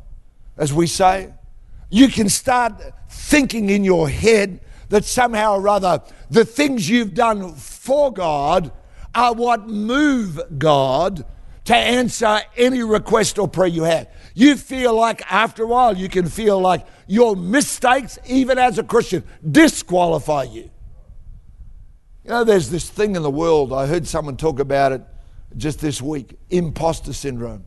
as 0.56 0.72
we 0.72 0.86
say. 0.86 1.32
You 1.90 2.08
can 2.08 2.28
start 2.28 2.80
thinking 3.08 3.70
in 3.70 3.84
your 3.84 4.08
head 4.08 4.60
that 4.88 5.04
somehow 5.04 5.56
or 5.56 5.68
other 5.68 6.02
the 6.30 6.44
things 6.44 6.88
you've 6.88 7.14
done 7.14 7.54
for 7.54 8.12
God 8.12 8.72
are 9.14 9.34
what 9.34 9.68
move 9.68 10.40
God 10.58 11.24
to 11.64 11.76
answer 11.76 12.40
any 12.56 12.82
request 12.82 13.38
or 13.38 13.48
prayer 13.48 13.68
you 13.68 13.82
have. 13.82 14.08
You 14.34 14.56
feel 14.56 14.94
like 14.94 15.20
after 15.30 15.64
a 15.64 15.66
while 15.66 15.96
you 15.96 16.08
can 16.08 16.28
feel 16.28 16.58
like 16.60 16.86
your 17.06 17.36
mistakes, 17.36 18.18
even 18.26 18.58
as 18.58 18.78
a 18.78 18.82
Christian, 18.82 19.24
disqualify 19.50 20.44
you. 20.44 20.70
You 22.24 22.30
know, 22.30 22.44
there's 22.44 22.70
this 22.70 22.88
thing 22.88 23.16
in 23.16 23.22
the 23.22 23.30
world, 23.30 23.72
I 23.72 23.86
heard 23.86 24.06
someone 24.06 24.36
talk 24.36 24.60
about 24.60 24.92
it 24.92 25.02
just 25.56 25.80
this 25.80 26.02
week 26.02 26.38
imposter 26.50 27.12
syndrome. 27.12 27.64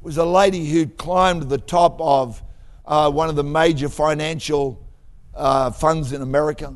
It 0.00 0.04
was 0.04 0.16
a 0.16 0.24
lady 0.24 0.66
who 0.66 0.86
climbed 0.86 1.44
the 1.44 1.58
top 1.58 2.00
of 2.00 2.42
uh, 2.84 3.10
one 3.10 3.28
of 3.28 3.36
the 3.36 3.44
major 3.44 3.88
financial 3.88 4.86
uh, 5.34 5.70
funds 5.70 6.12
in 6.12 6.22
America. 6.22 6.74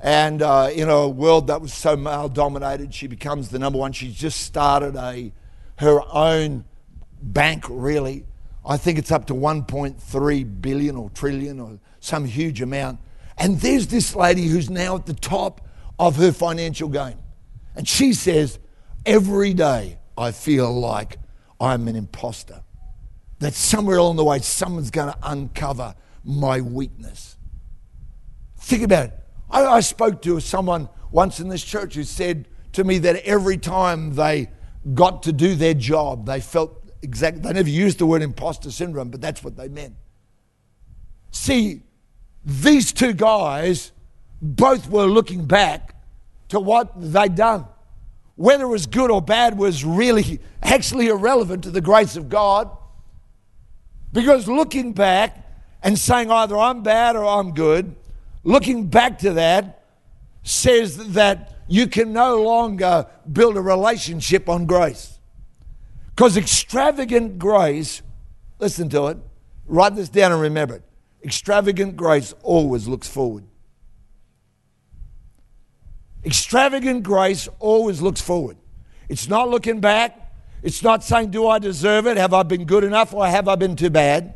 And 0.00 0.42
uh, 0.42 0.70
in 0.72 0.88
a 0.88 1.08
world 1.08 1.48
that 1.48 1.60
was 1.60 1.74
so 1.74 1.96
male 1.96 2.28
dominated, 2.28 2.94
she 2.94 3.08
becomes 3.08 3.48
the 3.48 3.58
number 3.58 3.78
one. 3.78 3.92
She's 3.92 4.14
just 4.14 4.40
started 4.40 4.96
a 4.96 5.32
her 5.78 6.00
own 6.12 6.64
bank, 7.22 7.64
really. 7.68 8.24
I 8.66 8.76
think 8.76 8.98
it's 8.98 9.10
up 9.10 9.26
to 9.26 9.34
1.3 9.34 10.60
billion 10.60 10.96
or 10.96 11.10
trillion 11.10 11.60
or 11.60 11.78
some 12.00 12.24
huge 12.24 12.60
amount. 12.60 13.00
And 13.38 13.60
there's 13.60 13.86
this 13.86 14.14
lady 14.14 14.46
who's 14.46 14.68
now 14.68 14.96
at 14.96 15.06
the 15.06 15.14
top 15.14 15.66
of 15.98 16.16
her 16.16 16.32
financial 16.32 16.88
game. 16.88 17.18
And 17.76 17.88
she 17.88 18.12
says, 18.12 18.58
Every 19.08 19.54
day 19.54 19.98
I 20.18 20.32
feel 20.32 20.70
like 20.70 21.16
I'm 21.58 21.88
an 21.88 21.96
imposter. 21.96 22.62
That 23.38 23.54
somewhere 23.54 23.96
along 23.96 24.16
the 24.16 24.24
way, 24.24 24.40
someone's 24.40 24.90
going 24.90 25.10
to 25.10 25.18
uncover 25.22 25.94
my 26.24 26.60
weakness. 26.60 27.38
Think 28.58 28.82
about 28.82 29.06
it. 29.06 29.14
I, 29.50 29.64
I 29.64 29.80
spoke 29.80 30.20
to 30.22 30.40
someone 30.40 30.90
once 31.10 31.40
in 31.40 31.48
this 31.48 31.64
church 31.64 31.94
who 31.94 32.04
said 32.04 32.48
to 32.74 32.84
me 32.84 32.98
that 32.98 33.16
every 33.24 33.56
time 33.56 34.14
they 34.14 34.50
got 34.92 35.22
to 35.22 35.32
do 35.32 35.54
their 35.54 35.72
job, 35.72 36.26
they 36.26 36.42
felt 36.42 36.78
exactly, 37.00 37.40
they 37.40 37.54
never 37.54 37.70
used 37.70 38.00
the 38.00 38.04
word 38.04 38.20
imposter 38.20 38.70
syndrome, 38.70 39.08
but 39.08 39.22
that's 39.22 39.42
what 39.42 39.56
they 39.56 39.68
meant. 39.68 39.94
See, 41.30 41.80
these 42.44 42.92
two 42.92 43.14
guys 43.14 43.90
both 44.42 44.90
were 44.90 45.06
looking 45.06 45.46
back 45.46 45.94
to 46.50 46.60
what 46.60 46.92
they'd 46.94 47.34
done. 47.34 47.64
Whether 48.38 48.64
it 48.64 48.68
was 48.68 48.86
good 48.86 49.10
or 49.10 49.20
bad 49.20 49.58
was 49.58 49.84
really 49.84 50.40
actually 50.62 51.08
irrelevant 51.08 51.64
to 51.64 51.70
the 51.70 51.82
grace 51.82 52.16
of 52.16 52.30
God. 52.30 52.74
Because 54.12 54.48
looking 54.48 54.94
back 54.94 55.44
and 55.82 55.98
saying 55.98 56.30
either 56.30 56.56
I'm 56.56 56.82
bad 56.82 57.16
or 57.16 57.26
I'm 57.26 57.52
good 57.52 57.94
looking 58.44 58.86
back 58.86 59.18
to 59.18 59.34
that 59.34 59.84
says 60.42 61.12
that 61.12 61.54
you 61.68 61.86
can 61.86 62.12
no 62.12 62.42
longer 62.42 63.06
build 63.30 63.56
a 63.56 63.60
relationship 63.60 64.48
on 64.48 64.64
grace. 64.66 65.18
Because 66.14 66.36
extravagant 66.36 67.38
grace, 67.38 68.02
listen 68.58 68.88
to 68.88 69.08
it, 69.08 69.18
write 69.66 69.94
this 69.94 70.08
down 70.08 70.32
and 70.32 70.40
remember 70.40 70.76
it. 70.76 70.82
Extravagant 71.22 71.96
grace 71.96 72.32
always 72.42 72.88
looks 72.88 73.06
forward. 73.08 73.44
Extravagant 76.24 77.02
grace 77.02 77.48
always 77.58 78.00
looks 78.00 78.20
forward. 78.20 78.56
It's 79.08 79.28
not 79.28 79.48
looking 79.48 79.80
back. 79.80 80.32
It's 80.62 80.82
not 80.82 81.04
saying, 81.04 81.30
Do 81.30 81.46
I 81.46 81.58
deserve 81.58 82.06
it? 82.06 82.16
Have 82.16 82.34
I 82.34 82.42
been 82.42 82.64
good 82.64 82.84
enough 82.84 83.14
or 83.14 83.26
have 83.26 83.48
I 83.48 83.54
been 83.54 83.76
too 83.76 83.90
bad? 83.90 84.34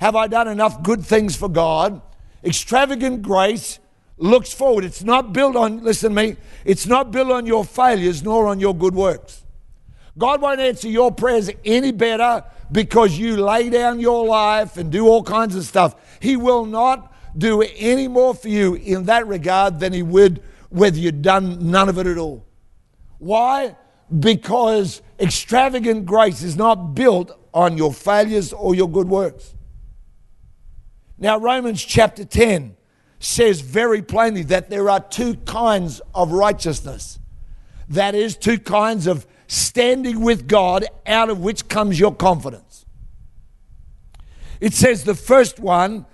Have 0.00 0.16
I 0.16 0.26
done 0.26 0.48
enough 0.48 0.82
good 0.82 1.04
things 1.04 1.36
for 1.36 1.48
God? 1.48 2.02
Extravagant 2.44 3.22
grace 3.22 3.78
looks 4.18 4.52
forward. 4.52 4.84
It's 4.84 5.02
not 5.02 5.32
built 5.32 5.56
on, 5.56 5.82
listen 5.82 6.14
to 6.14 6.22
me, 6.22 6.36
it's 6.64 6.86
not 6.86 7.10
built 7.10 7.30
on 7.30 7.46
your 7.46 7.64
failures 7.64 8.22
nor 8.22 8.48
on 8.48 8.60
your 8.60 8.74
good 8.74 8.94
works. 8.94 9.44
God 10.18 10.42
won't 10.42 10.60
answer 10.60 10.88
your 10.88 11.10
prayers 11.10 11.50
any 11.64 11.92
better 11.92 12.44
because 12.70 13.16
you 13.16 13.36
lay 13.36 13.70
down 13.70 14.00
your 14.00 14.26
life 14.26 14.76
and 14.76 14.92
do 14.92 15.06
all 15.06 15.22
kinds 15.22 15.54
of 15.56 15.64
stuff. 15.64 15.94
He 16.20 16.36
will 16.36 16.66
not 16.66 17.14
do 17.36 17.62
any 17.62 18.08
more 18.08 18.34
for 18.34 18.48
you 18.48 18.74
in 18.74 19.04
that 19.04 19.26
regard 19.26 19.80
than 19.80 19.92
He 19.92 20.02
would 20.02 20.42
whether 20.72 20.98
you'd 20.98 21.22
done 21.22 21.70
none 21.70 21.88
of 21.88 21.98
it 21.98 22.06
at 22.06 22.18
all. 22.18 22.46
Why? 23.18 23.76
Because 24.18 25.02
extravagant 25.20 26.06
grace 26.06 26.42
is 26.42 26.56
not 26.56 26.94
built 26.94 27.30
on 27.54 27.76
your 27.76 27.92
failures 27.92 28.52
or 28.52 28.74
your 28.74 28.88
good 28.88 29.08
works. 29.08 29.54
Now, 31.18 31.38
Romans 31.38 31.84
chapter 31.84 32.24
10 32.24 32.76
says 33.20 33.60
very 33.60 34.02
plainly 34.02 34.42
that 34.44 34.70
there 34.70 34.90
are 34.90 34.98
two 34.98 35.34
kinds 35.36 36.00
of 36.14 36.32
righteousness. 36.32 37.20
That 37.88 38.14
is, 38.14 38.36
two 38.36 38.58
kinds 38.58 39.06
of 39.06 39.26
standing 39.46 40.22
with 40.22 40.48
God, 40.48 40.86
out 41.06 41.28
of 41.28 41.40
which 41.40 41.68
comes 41.68 42.00
your 42.00 42.14
confidence. 42.14 42.86
It 44.60 44.72
says 44.72 45.04
the 45.04 45.14
first 45.14 45.60
one 45.60 46.06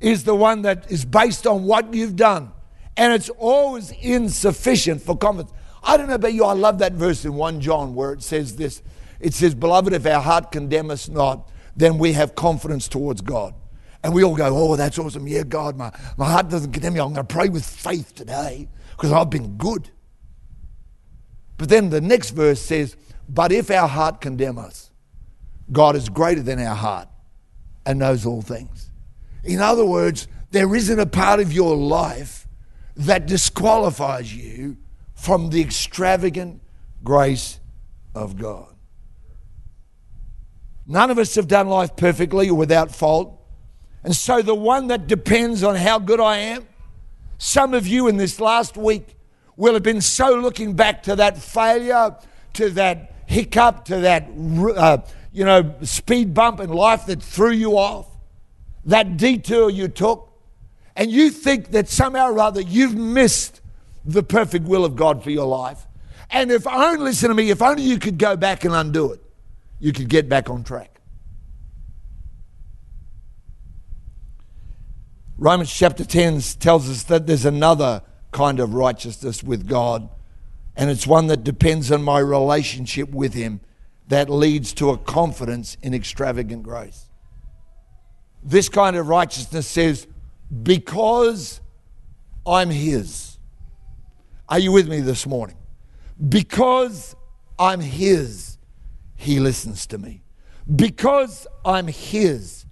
is 0.00 0.24
the 0.24 0.34
one 0.34 0.62
that 0.62 0.90
is 0.90 1.04
based 1.04 1.46
on 1.46 1.64
what 1.64 1.94
you've 1.94 2.16
done, 2.16 2.52
and 2.96 3.12
it's 3.12 3.28
always 3.30 3.90
insufficient 3.90 5.02
for 5.02 5.16
confidence. 5.16 5.52
I 5.82 5.96
don't 5.96 6.08
know 6.08 6.14
about 6.14 6.32
you, 6.32 6.44
I 6.44 6.52
love 6.52 6.78
that 6.78 6.92
verse 6.92 7.24
in 7.24 7.34
1 7.34 7.60
John 7.60 7.94
where 7.94 8.12
it 8.12 8.22
says 8.22 8.56
this 8.56 8.82
it 9.20 9.32
says, 9.32 9.54
Beloved, 9.54 9.92
if 9.92 10.04
our 10.04 10.20
heart 10.20 10.52
condemn 10.52 10.90
us 10.90 11.08
not, 11.08 11.48
then 11.76 11.96
we 11.98 12.12
have 12.12 12.34
confidence 12.34 12.88
towards 12.88 13.20
God. 13.20 13.54
And 14.02 14.12
we 14.12 14.22
all 14.22 14.36
go, 14.36 14.54
oh, 14.54 14.76
that's 14.76 14.98
awesome. 14.98 15.26
Yeah, 15.26 15.44
God, 15.44 15.78
my, 15.78 15.90
my 16.18 16.30
heart 16.30 16.50
doesn't 16.50 16.72
condemn 16.72 16.92
me. 16.92 17.00
I'm 17.00 17.14
going 17.14 17.26
to 17.26 17.34
pray 17.34 17.48
with 17.48 17.64
faith 17.64 18.14
today 18.14 18.68
because 18.90 19.12
I've 19.12 19.30
been 19.30 19.56
good. 19.56 19.88
But 21.56 21.70
then 21.70 21.88
the 21.88 22.02
next 22.02 22.30
verse 22.30 22.60
says, 22.60 22.96
but 23.28 23.50
if 23.50 23.70
our 23.70 23.88
heart 23.88 24.20
condemn 24.20 24.58
us, 24.58 24.90
God 25.72 25.96
is 25.96 26.10
greater 26.10 26.42
than 26.42 26.60
our 26.60 26.74
heart 26.74 27.08
and 27.86 27.98
knows 27.98 28.26
all 28.26 28.42
things. 28.42 28.90
In 29.42 29.60
other 29.60 29.86
words, 29.86 30.28
there 30.50 30.74
isn't 30.74 31.00
a 31.00 31.06
part 31.06 31.40
of 31.40 31.50
your 31.50 31.74
life 31.74 32.43
that 32.96 33.26
disqualifies 33.26 34.34
you 34.34 34.76
from 35.14 35.50
the 35.50 35.60
extravagant 35.60 36.60
grace 37.02 37.60
of 38.14 38.36
God. 38.36 38.74
None 40.86 41.10
of 41.10 41.18
us 41.18 41.34
have 41.34 41.48
done 41.48 41.68
life 41.68 41.96
perfectly 41.96 42.50
or 42.50 42.56
without 42.56 42.94
fault. 42.94 43.40
And 44.02 44.14
so, 44.14 44.42
the 44.42 44.54
one 44.54 44.88
that 44.88 45.06
depends 45.06 45.62
on 45.62 45.76
how 45.76 45.98
good 45.98 46.20
I 46.20 46.36
am, 46.36 46.68
some 47.38 47.72
of 47.72 47.86
you 47.86 48.06
in 48.06 48.18
this 48.18 48.38
last 48.38 48.76
week 48.76 49.16
will 49.56 49.72
have 49.72 49.82
been 49.82 50.02
so 50.02 50.34
looking 50.34 50.74
back 50.74 51.02
to 51.04 51.16
that 51.16 51.38
failure, 51.38 52.16
to 52.54 52.70
that 52.70 53.14
hiccup, 53.26 53.86
to 53.86 54.00
that, 54.00 54.28
uh, 54.76 54.98
you 55.32 55.44
know, 55.44 55.74
speed 55.82 56.34
bump 56.34 56.60
in 56.60 56.70
life 56.70 57.06
that 57.06 57.22
threw 57.22 57.52
you 57.52 57.78
off, 57.78 58.06
that 58.84 59.16
detour 59.16 59.70
you 59.70 59.88
took, 59.88 60.33
and 60.96 61.10
you 61.10 61.30
think 61.30 61.72
that 61.72 61.88
somehow 61.88 62.30
or 62.30 62.38
other 62.38 62.60
you've 62.60 62.94
missed 62.94 63.60
the 64.04 64.22
perfect 64.22 64.66
will 64.66 64.84
of 64.84 64.96
God 64.96 65.22
for 65.22 65.30
your 65.30 65.46
life. 65.46 65.86
And 66.30 66.50
if 66.50 66.66
only, 66.66 66.98
listen 66.98 67.28
to 67.28 67.34
me, 67.34 67.50
if 67.50 67.62
only 67.62 67.82
you 67.82 67.98
could 67.98 68.18
go 68.18 68.36
back 68.36 68.64
and 68.64 68.74
undo 68.74 69.12
it, 69.12 69.20
you 69.78 69.92
could 69.92 70.08
get 70.08 70.28
back 70.28 70.50
on 70.50 70.64
track. 70.64 71.00
Romans 75.36 75.72
chapter 75.72 76.04
10 76.04 76.40
tells 76.60 76.88
us 76.88 77.02
that 77.04 77.26
there's 77.26 77.44
another 77.44 78.02
kind 78.30 78.60
of 78.60 78.74
righteousness 78.74 79.42
with 79.42 79.68
God 79.68 80.08
and 80.76 80.90
it's 80.90 81.06
one 81.06 81.28
that 81.28 81.44
depends 81.44 81.92
on 81.92 82.02
my 82.02 82.18
relationship 82.18 83.10
with 83.10 83.34
Him 83.34 83.60
that 84.08 84.28
leads 84.28 84.72
to 84.74 84.90
a 84.90 84.98
confidence 84.98 85.76
in 85.82 85.94
extravagant 85.94 86.62
grace. 86.62 87.08
This 88.42 88.68
kind 88.68 88.96
of 88.96 89.08
righteousness 89.08 89.66
says, 89.66 90.06
because 90.62 91.60
I'm 92.46 92.70
His. 92.70 93.38
Are 94.48 94.58
you 94.58 94.72
with 94.72 94.88
me 94.88 95.00
this 95.00 95.26
morning? 95.26 95.56
Because 96.28 97.16
I'm 97.58 97.80
His, 97.80 98.58
He 99.16 99.40
listens 99.40 99.86
to 99.88 99.98
me. 99.98 100.22
Because 100.76 101.46
I'm 101.64 101.88
His, 101.88 102.66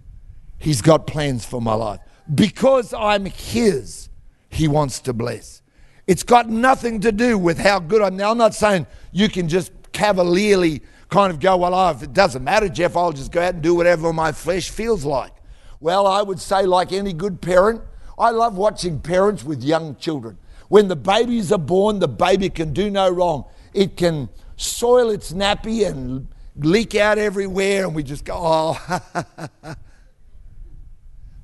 He's 0.58 0.82
got 0.82 1.06
plans 1.06 1.44
for 1.44 1.60
my 1.60 1.74
life. 1.74 2.00
Because 2.32 2.94
I'm 2.94 3.24
His, 3.26 4.08
He 4.48 4.68
wants 4.68 5.00
to 5.00 5.12
bless. 5.12 5.62
It's 6.06 6.22
got 6.22 6.48
nothing 6.48 7.00
to 7.00 7.12
do 7.12 7.38
with 7.38 7.58
how 7.58 7.78
good 7.78 8.02
I'm. 8.02 8.16
Now, 8.16 8.32
I'm 8.32 8.38
not 8.38 8.54
saying 8.54 8.86
you 9.12 9.28
can 9.28 9.48
just 9.48 9.72
cavalierly 9.92 10.82
kind 11.08 11.32
of 11.32 11.40
go, 11.40 11.56
well, 11.58 11.74
oh, 11.74 11.90
if 11.90 12.02
it 12.02 12.12
doesn't 12.12 12.42
matter, 12.42 12.68
Geoff, 12.68 12.96
I'll 12.96 13.12
just 13.12 13.30
go 13.30 13.42
out 13.42 13.54
and 13.54 13.62
do 13.62 13.74
whatever 13.74 14.12
my 14.12 14.32
flesh 14.32 14.70
feels 14.70 15.04
like. 15.04 15.32
Well, 15.82 16.06
I 16.06 16.22
would 16.22 16.38
say, 16.38 16.64
like 16.64 16.92
any 16.92 17.12
good 17.12 17.42
parent, 17.42 17.82
I 18.16 18.30
love 18.30 18.56
watching 18.56 19.00
parents 19.00 19.42
with 19.42 19.64
young 19.64 19.96
children. 19.96 20.38
When 20.68 20.86
the 20.86 20.94
babies 20.94 21.50
are 21.50 21.58
born, 21.58 21.98
the 21.98 22.06
baby 22.06 22.50
can 22.50 22.72
do 22.72 22.88
no 22.88 23.10
wrong. 23.10 23.46
It 23.74 23.96
can 23.96 24.28
soil 24.56 25.10
its 25.10 25.32
nappy 25.32 25.84
and 25.84 26.28
leak 26.54 26.94
out 26.94 27.18
everywhere, 27.18 27.84
and 27.84 27.96
we 27.96 28.04
just 28.04 28.24
go, 28.24 28.34
oh. 28.38 29.00
but 29.12 29.76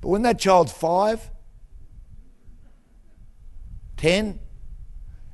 when 0.03 0.23
that 0.23 0.39
child's 0.39 0.71
five, 0.71 1.29
ten, 3.97 4.39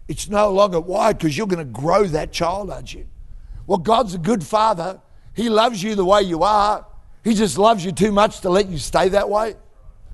it's 0.08 0.30
no 0.30 0.50
longer 0.50 0.80
why, 0.80 1.12
because 1.12 1.37
you're 1.37 1.46
going 1.46 1.58
to 1.58 1.70
grow 1.70 2.04
that 2.04 2.32
child, 2.32 2.70
aren't 2.70 2.94
you? 2.94 3.06
Well, 3.66 3.76
God's 3.76 4.14
a 4.14 4.18
good 4.18 4.42
father. 4.42 5.02
He 5.34 5.50
loves 5.50 5.82
you 5.82 5.94
the 5.94 6.06
way 6.06 6.23
you 6.23 6.42
are. 6.42 6.87
He 7.25 7.35
just 7.35 7.57
loves 7.57 7.85
you 7.85 7.90
too 7.90 8.12
much 8.12 8.40
to 8.40 8.50
let 8.50 8.69
you 8.69 8.76
stay 8.76 9.09
that 9.09 9.31
way. 9.31 9.54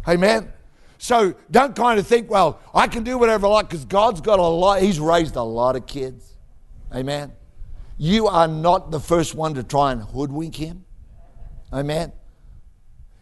Amen. 0.09 0.52
So 0.97 1.35
don't 1.50 1.75
kind 1.75 1.99
of 1.99 2.07
think, 2.07 2.31
well, 2.31 2.61
I 2.73 2.87
can 2.87 3.02
do 3.02 3.19
whatever 3.19 3.49
I 3.49 3.50
like 3.50 3.69
because 3.69 3.85
God's 3.85 4.21
got 4.21 4.38
a 4.38 4.43
lot, 4.43 4.81
He's 4.81 5.00
raised 5.00 5.35
a 5.35 5.43
lot 5.43 5.75
of 5.75 5.87
kids. 5.87 6.37
Amen. 6.95 7.33
You 7.99 8.29
are 8.29 8.47
not 8.47 8.90
the 8.90 9.00
first 9.00 9.35
one 9.35 9.55
to 9.55 9.64
try 9.64 9.93
and 9.93 10.02
hoodwink 10.02 10.55
Him. 10.55 10.85
Amen. 11.73 12.12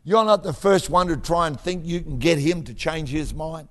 You're 0.05 0.25
not 0.25 0.43
the 0.43 0.53
first 0.53 0.91
one 0.91 1.09
to 1.09 1.17
try 1.17 1.47
and 1.47 1.59
think 1.59 1.87
you 1.87 2.01
can 2.01 2.19
get 2.19 2.39
Him 2.39 2.65
to 2.65 2.75
change 2.75 3.09
His 3.09 3.33
mind. 3.33 3.69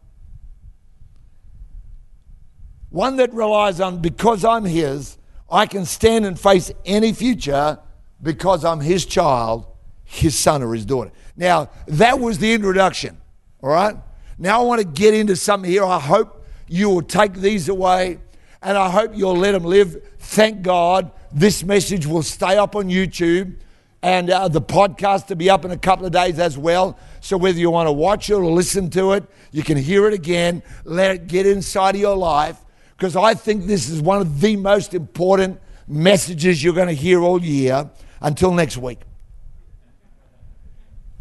One 2.90 3.18
that 3.18 3.34
relies 3.34 3.80
on 3.80 4.00
because 4.00 4.44
I'm 4.44 4.66
His, 4.66 5.18
I 5.50 5.68
can 5.68 5.86
stand 5.86 6.26
and 6.26 6.40
face 6.40 6.72
any 6.86 7.14
future 7.14 7.80
because 8.22 8.66
I'm 8.66 8.80
His 8.80 9.06
child 9.06 9.68
his 10.08 10.38
son 10.38 10.64
or 10.64 10.74
his 10.74 10.86
daughter. 10.86 11.12
Now, 11.36 11.70
that 11.88 12.20
was 12.20 12.40
the 12.40 12.54
introduction, 12.54 13.18
all 13.62 13.70
right? 13.70 13.96
Now 14.40 14.62
I 14.62 14.64
want 14.64 14.82
to 14.82 14.88
get 14.88 15.14
into 15.14 15.36
something 15.36 15.70
here. 15.70 15.84
I 15.84 16.00
hope 16.00 16.46
you 16.68 16.90
will 16.90 17.02
take 17.02 17.34
these 17.34 17.70
away 17.70 18.20
and 18.62 18.78
I 18.78 18.90
hope 18.90 19.12
you'll 19.14 19.36
let 19.36 19.52
them 19.52 19.66
live. 19.66 20.02
Thank 20.20 20.62
God 20.62 21.12
this 21.32 21.64
message 21.64 22.08
will 22.08 22.24
stay 22.24 22.58
up 22.58 22.76
on 22.76 22.88
YouTube 22.88 23.56
and 24.02 24.30
uh, 24.30 24.48
the 24.48 24.62
podcast 24.62 25.28
to 25.28 25.36
be 25.36 25.50
up 25.50 25.66
in 25.66 25.72
a 25.72 25.78
couple 25.78 26.06
of 26.06 26.14
days 26.14 26.40
as 26.40 26.58
well. 26.58 26.98
So 27.20 27.36
whether 27.36 27.60
you 27.60 27.70
want 27.70 27.88
to 27.88 27.92
watch 27.92 28.30
it 28.30 28.36
or 28.36 28.46
listen 28.46 28.90
to 28.92 29.12
it, 29.14 29.26
you 29.52 29.62
can 29.62 29.78
hear 29.78 30.08
it 30.08 30.14
again, 30.14 30.64
let 30.86 31.12
it 31.12 31.28
get 31.28 31.46
inside 31.46 31.96
of 31.96 32.02
your 32.02 32.16
life 32.16 32.64
because 32.96 33.16
I 33.18 33.34
think 33.34 33.66
this 33.66 33.90
is 33.90 34.02
one 34.02 34.22
of 34.22 34.40
the 34.40 34.56
most 34.56 34.94
important 34.94 35.60
messages 35.86 36.64
you're 36.64 36.74
going 36.74 36.88
to 36.88 36.94
hear 36.94 37.22
all 37.22 37.44
year. 37.44 37.90
Until 38.20 38.52
next 38.52 38.78
week. 38.78 39.00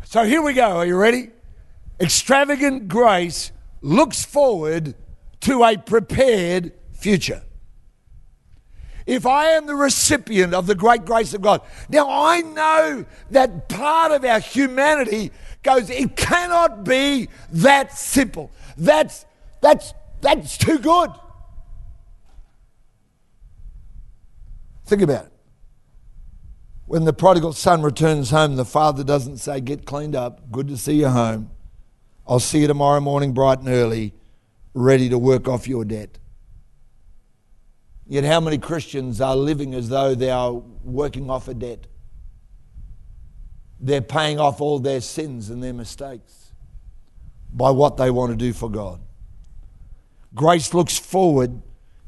So 0.09 0.23
here 0.23 0.41
we 0.41 0.53
go. 0.53 0.77
Are 0.77 0.87
you 0.87 0.97
ready? 0.97 1.31
Extravagant 1.99 2.87
grace 2.87 3.51
looks 3.83 4.25
forward 4.25 4.95
to 5.41 5.65
a 5.65 5.77
prepared 5.77 6.73
future. 6.93 7.43
If 9.05 9.27
I 9.27 9.47
am 9.47 9.67
the 9.67 9.75
recipient 9.75 10.55
of 10.55 10.69
the 10.69 10.77
great 10.77 11.05
grace 11.05 11.35
of 11.35 11.43
God, 11.43 11.61
now 11.89 12.09
I 12.09 12.41
know 12.41 13.05
that 13.33 13.69
part 13.69 14.13
of 14.13 14.25
our 14.25 14.39
humanity 14.39 15.33
goes, 15.65 15.91
it 15.91 16.17
cannot 16.17 16.85
be 16.85 17.29
that 17.51 17.93
simple. 17.93 18.53
That's, 18.77 19.27
that's, 19.61 19.93
that's 20.21 20.57
too 20.57 20.79
good. 20.79 21.11
Think 24.85 25.03
about 25.03 25.27
it. 25.27 25.36
When 26.87 27.05
the 27.05 27.13
prodigal 27.13 27.53
son 27.53 27.83
returns 27.83 28.31
home, 28.31 28.55
the 28.55 28.65
father 28.65 29.03
doesn't 29.03 29.39
say, 29.39 29.61
Get 29.61 29.85
cleaned 29.85 30.15
up, 30.15 30.53
good 30.53 30.69
to 30.69 30.77
see 30.77 31.01
you 31.01 31.09
home. 31.09 31.51
I'll 32.27 32.41
see 32.41 32.61
you 32.61 32.69
tomorrow 32.69 33.01
morning 33.01 33.33
bright 33.33 33.59
and 33.59 33.69
early, 33.69 34.15
ready 34.73 35.09
to 35.09 35.19
work 35.19 35.49
off 35.49 35.67
your 35.67 35.85
debt. 35.85 36.19
Yet, 38.07 38.23
how 38.23 38.39
many 38.39 38.59
Christians 38.59 39.21
are 39.21 39.35
living 39.35 39.75
as 39.75 39.89
though 39.89 40.15
they 40.15 40.31
are 40.31 40.53
working 40.53 41.29
off 41.29 41.49
a 41.49 41.55
debt? 41.55 41.89
They're 43.81 44.01
paying 44.01 44.39
off 44.39 44.61
all 44.61 44.79
their 44.79 45.01
sins 45.01 45.51
and 45.51 45.63
their 45.63 45.75
mistakes 45.75 46.53
by 47.53 47.71
what 47.71 47.97
they 47.97 48.13
want 48.13 48.31
to 48.31 48.37
do 48.37 48.53
for 48.53 48.71
God. 48.71 49.01
Grace 50.37 50.73
looks 50.73 50.97
forward 50.97 51.63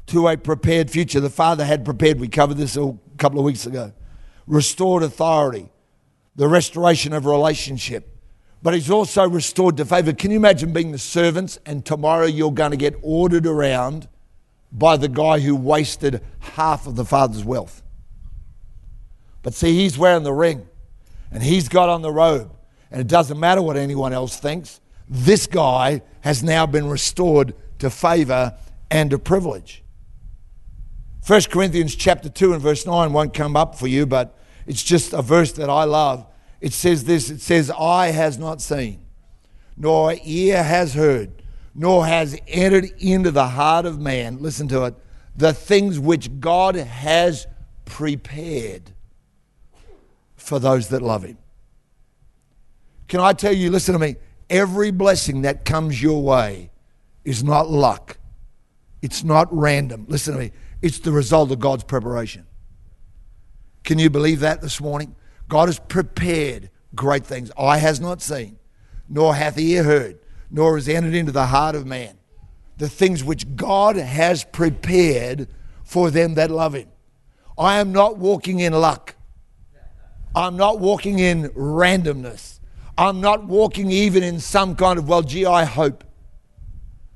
to 0.07 0.29
a 0.29 0.37
prepared 0.37 0.89
future. 0.89 1.19
The 1.19 1.29
Father 1.29 1.65
had 1.65 1.83
prepared, 1.83 2.19
we 2.19 2.29
covered 2.29 2.57
this 2.57 2.77
a 2.77 2.97
couple 3.17 3.39
of 3.39 3.45
weeks 3.45 3.65
ago 3.65 3.91
restored 4.49 5.03
authority, 5.03 5.69
the 6.35 6.47
restoration 6.47 7.13
of 7.13 7.25
relationship. 7.25 8.17
But 8.61 8.73
he's 8.73 8.89
also 8.89 9.29
restored 9.29 9.77
to 9.77 9.85
favor. 9.85 10.11
Can 10.11 10.31
you 10.31 10.37
imagine 10.37 10.73
being 10.73 10.91
the 10.91 10.97
servants 10.97 11.59
and 11.65 11.85
tomorrow 11.85 12.25
you're 12.25 12.51
going 12.51 12.71
to 12.71 12.77
get 12.77 12.95
ordered 13.01 13.45
around 13.45 14.09
by 14.71 14.97
the 14.97 15.07
guy 15.07 15.39
who 15.39 15.55
wasted 15.55 16.21
half 16.39 16.85
of 16.85 16.97
the 16.97 17.05
father's 17.05 17.45
wealth? 17.45 17.81
But 19.43 19.53
see, 19.53 19.75
he's 19.75 19.97
wearing 19.97 20.23
the 20.23 20.33
ring 20.33 20.67
and 21.31 21.41
he's 21.41 21.69
got 21.69 21.87
on 21.87 22.01
the 22.01 22.11
robe. 22.11 22.53
And 22.91 22.99
it 22.99 23.07
doesn't 23.07 23.39
matter 23.39 23.61
what 23.61 23.77
anyone 23.77 24.13
else 24.13 24.37
thinks. 24.37 24.81
This 25.07 25.47
guy 25.47 26.01
has 26.21 26.43
now 26.43 26.65
been 26.65 26.89
restored 26.89 27.53
to 27.77 27.89
favor 27.89 28.57
and 28.89 29.11
to 29.11 29.19
privilege. 29.19 29.83
1 31.25 31.41
Corinthians 31.51 31.95
chapter 31.95 32.29
2 32.29 32.53
and 32.53 32.61
verse 32.61 32.85
9 32.85 33.13
won't 33.13 33.33
come 33.33 33.55
up 33.55 33.75
for 33.75 33.87
you, 33.87 34.05
but 34.07 34.38
it's 34.69 34.83
just 34.83 35.13
a 35.13 35.23
verse 35.23 35.51
that 35.53 35.67
I 35.67 35.85
love. 35.85 36.27
It 36.61 36.73
says 36.73 37.05
this 37.05 37.31
it 37.31 37.41
says, 37.41 37.71
Eye 37.71 38.11
has 38.11 38.37
not 38.37 38.61
seen, 38.61 39.03
nor 39.75 40.13
ear 40.23 40.61
has 40.61 40.93
heard, 40.93 41.41
nor 41.73 42.05
has 42.05 42.39
entered 42.47 42.85
into 42.99 43.31
the 43.31 43.47
heart 43.47 43.87
of 43.87 43.99
man, 43.99 44.37
listen 44.37 44.67
to 44.67 44.83
it, 44.83 44.95
the 45.35 45.53
things 45.53 45.97
which 45.97 46.39
God 46.39 46.75
has 46.75 47.47
prepared 47.85 48.91
for 50.35 50.59
those 50.59 50.89
that 50.89 51.01
love 51.01 51.23
Him. 51.23 51.39
Can 53.07 53.21
I 53.21 53.33
tell 53.33 53.53
you, 53.53 53.71
listen 53.71 53.93
to 53.93 53.99
me, 53.99 54.17
every 54.51 54.91
blessing 54.91 55.41
that 55.41 55.65
comes 55.65 55.99
your 55.99 56.21
way 56.21 56.69
is 57.25 57.43
not 57.43 57.71
luck, 57.71 58.19
it's 59.01 59.23
not 59.23 59.47
random. 59.51 60.05
Listen 60.07 60.35
to 60.35 60.39
me, 60.39 60.51
it's 60.83 60.99
the 60.99 61.11
result 61.11 61.51
of 61.51 61.57
God's 61.57 61.85
preparation. 61.85 62.45
Can 63.83 63.99
you 63.99 64.09
believe 64.09 64.39
that 64.41 64.61
this 64.61 64.79
morning? 64.81 65.15
God 65.47 65.67
has 65.67 65.79
prepared 65.79 66.69
great 66.95 67.25
things. 67.25 67.51
Eye 67.57 67.77
has 67.77 67.99
not 67.99 68.21
seen, 68.21 68.57
nor 69.07 69.35
hath 69.35 69.57
ear 69.57 69.83
heard, 69.83 70.19
nor 70.51 70.75
has 70.75 70.87
entered 70.87 71.15
into 71.15 71.31
the 71.31 71.47
heart 71.47 71.75
of 71.75 71.85
man. 71.85 72.17
The 72.77 72.89
things 72.89 73.23
which 73.23 73.55
God 73.55 73.95
has 73.95 74.43
prepared 74.43 75.47
for 75.83 76.11
them 76.11 76.35
that 76.35 76.51
love 76.51 76.75
him. 76.75 76.87
I 77.57 77.79
am 77.79 77.91
not 77.91 78.17
walking 78.17 78.59
in 78.59 78.73
luck. 78.73 79.15
I'm 80.35 80.55
not 80.55 80.79
walking 80.79 81.19
in 81.19 81.49
randomness. 81.49 82.59
I'm 82.97 83.21
not 83.21 83.45
walking 83.45 83.91
even 83.91 84.23
in 84.23 84.39
some 84.39 84.75
kind 84.75 84.99
of, 84.99 85.09
well, 85.09 85.23
gee, 85.23 85.45
I 85.45 85.63
hope. 85.65 86.03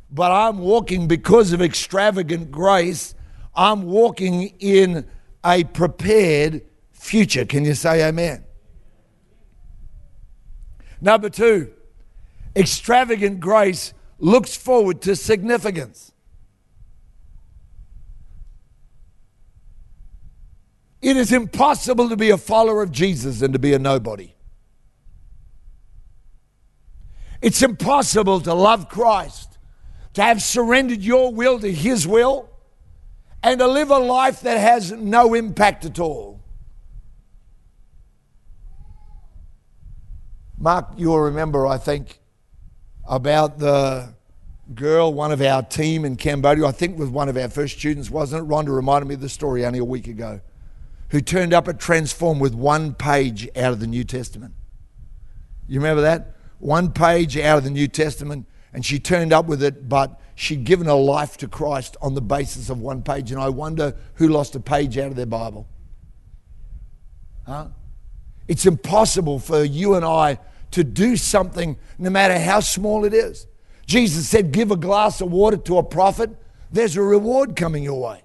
But 0.10 0.32
I'm 0.32 0.60
walking 0.60 1.08
because 1.08 1.54
of 1.54 1.62
extravagant 1.62 2.52
grace. 2.52 3.16
I'm 3.56 3.84
walking 3.84 4.56
in 4.60 5.06
a 5.46 5.64
prepared 5.64 6.64
future. 6.92 7.46
Can 7.46 7.66
you 7.66 7.74
say 7.74 8.08
amen? 8.08 8.46
Number 11.02 11.30
two, 11.30 11.72
extravagant 12.56 13.40
grace 13.40 13.94
looks 14.20 14.56
forward 14.56 15.02
to 15.02 15.16
significance. 15.16 16.14
It 21.02 21.18
is 21.18 21.34
impossible 21.34 22.08
to 22.08 22.16
be 22.16 22.30
a 22.30 22.38
follower 22.38 22.82
of 22.82 22.90
Jesus 22.90 23.42
and 23.42 23.52
to 23.52 23.60
be 23.60 23.74
a 23.74 23.80
nobody. 23.80 24.34
It's 27.42 27.62
impossible 27.62 28.40
to 28.40 28.54
love 28.54 28.88
Christ, 28.88 29.58
to 30.14 30.24
have 30.24 30.42
surrendered 30.42 31.02
your 31.02 31.34
will 31.34 31.60
to 31.60 31.70
His 31.70 32.08
will, 32.08 32.50
and 33.44 33.60
to 33.60 33.68
live 33.68 33.92
a 33.92 34.00
life 34.00 34.42
that 34.42 34.58
has 34.58 34.92
no 34.94 35.34
impact 35.34 35.84
at 35.84 36.00
all. 36.00 36.40
Mark, 40.58 40.94
you'll 40.96 41.20
remember, 41.20 41.68
I 41.68 41.78
think, 41.78 42.20
about 43.06 43.60
the 43.60 44.16
girl, 44.74 45.14
one 45.14 45.34
of 45.34 45.42
our 45.42 45.62
team 45.62 46.06
in 46.06 46.16
Cambodia, 46.16 46.66
I 46.66 46.72
think 46.72 46.98
was 46.98 47.10
one 47.10 47.28
of 47.28 47.36
our 47.36 47.50
first 47.50 47.78
students, 47.78 48.10
wasn't 48.10 48.46
it? 48.46 48.50
Rhonda 48.50 48.74
reminded 48.74 49.08
me 49.10 49.16
of 49.16 49.22
the 49.22 49.28
story 49.28 49.66
only 49.66 49.80
a 49.80 49.86
week 49.86 50.08
ago, 50.08 50.40
who 51.10 51.20
turned 51.20 51.54
up 51.54 51.68
at 51.68 51.80
Transform 51.80 52.40
with 52.40 52.56
one 52.56 52.94
page 52.94 53.50
out 53.58 53.74
of 53.74 53.82
the 53.82 53.88
New 53.88 54.06
Testament. 54.06 54.54
You 55.68 55.82
remember 55.82 56.02
that? 56.04 56.38
One 56.60 56.94
page 56.94 57.38
out 57.38 57.58
of 57.58 57.66
the 57.66 57.70
New 57.70 57.90
Testament, 57.90 58.48
and 58.74 58.86
she 58.86 59.00
turned 59.00 59.32
up 59.32 59.46
with 59.46 59.62
it, 59.62 59.88
but 59.88 60.20
she'd 60.36 60.64
given 60.64 60.88
her 60.88 60.94
life 60.94 61.38
to 61.38 61.48
Christ 61.48 61.96
on 62.02 62.16
the 62.16 62.22
basis 62.22 62.70
of 62.70 62.82
one 62.82 63.04
page. 63.04 63.32
And 63.32 63.40
I 63.40 63.50
wonder 63.50 63.96
who 64.16 64.28
lost 64.28 64.56
a 64.56 64.60
page 64.60 64.98
out 64.98 65.08
of 65.08 65.16
their 65.16 65.28
Bible. 65.28 65.68
Huh? 67.46 67.68
It's 68.48 68.66
impossible 68.66 69.40
for 69.40 69.64
you 69.64 69.94
and 69.96 70.04
I 70.04 70.40
to 70.72 70.84
do 70.84 71.16
something, 71.16 71.78
no 72.00 72.10
matter 72.10 72.40
how 72.40 72.60
small 72.60 73.06
it 73.06 73.14
is. 73.14 73.46
Jesus 73.86 74.28
said, 74.28 74.52
Give 74.52 74.72
a 74.72 74.76
glass 74.76 75.22
of 75.22 75.32
water 75.32 75.58
to 75.58 75.78
a 75.78 75.84
prophet, 75.84 76.32
there's 76.72 76.98
a 76.98 77.02
reward 77.04 77.56
coming 77.56 77.84
your 77.84 78.02
way. 78.02 78.24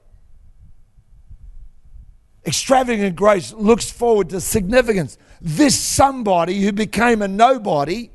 Extravagant 2.47 3.15
grace 3.15 3.53
looks 3.53 3.91
forward 3.91 4.31
to 4.31 4.41
significance. 4.41 5.19
This 5.43 5.79
somebody 5.79 6.63
who 6.63 6.73
became 6.73 7.21
a 7.21 7.29
nobody 7.29 8.11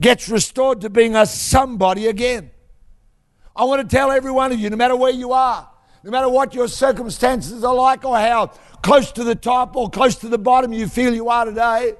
gets 0.00 0.28
restored 0.28 0.80
to 0.82 0.90
being 0.90 1.16
a 1.16 1.26
somebody 1.26 2.06
again. 2.08 2.50
I 3.56 3.64
want 3.64 3.88
to 3.88 3.96
tell 3.96 4.10
every 4.10 4.32
one 4.32 4.52
of 4.52 4.58
you, 4.58 4.68
no 4.70 4.76
matter 4.76 4.96
where 4.96 5.12
you 5.12 5.32
are, 5.32 5.68
no 6.02 6.10
matter 6.10 6.28
what 6.28 6.54
your 6.54 6.68
circumstances 6.68 7.64
are 7.64 7.74
like 7.74 8.04
or 8.04 8.18
how 8.18 8.48
close 8.82 9.12
to 9.12 9.24
the 9.24 9.34
top 9.34 9.76
or 9.76 9.88
close 9.88 10.16
to 10.16 10.28
the 10.28 10.38
bottom 10.38 10.72
you 10.72 10.88
feel 10.88 11.14
you 11.14 11.28
are 11.28 11.44
today, 11.44 11.94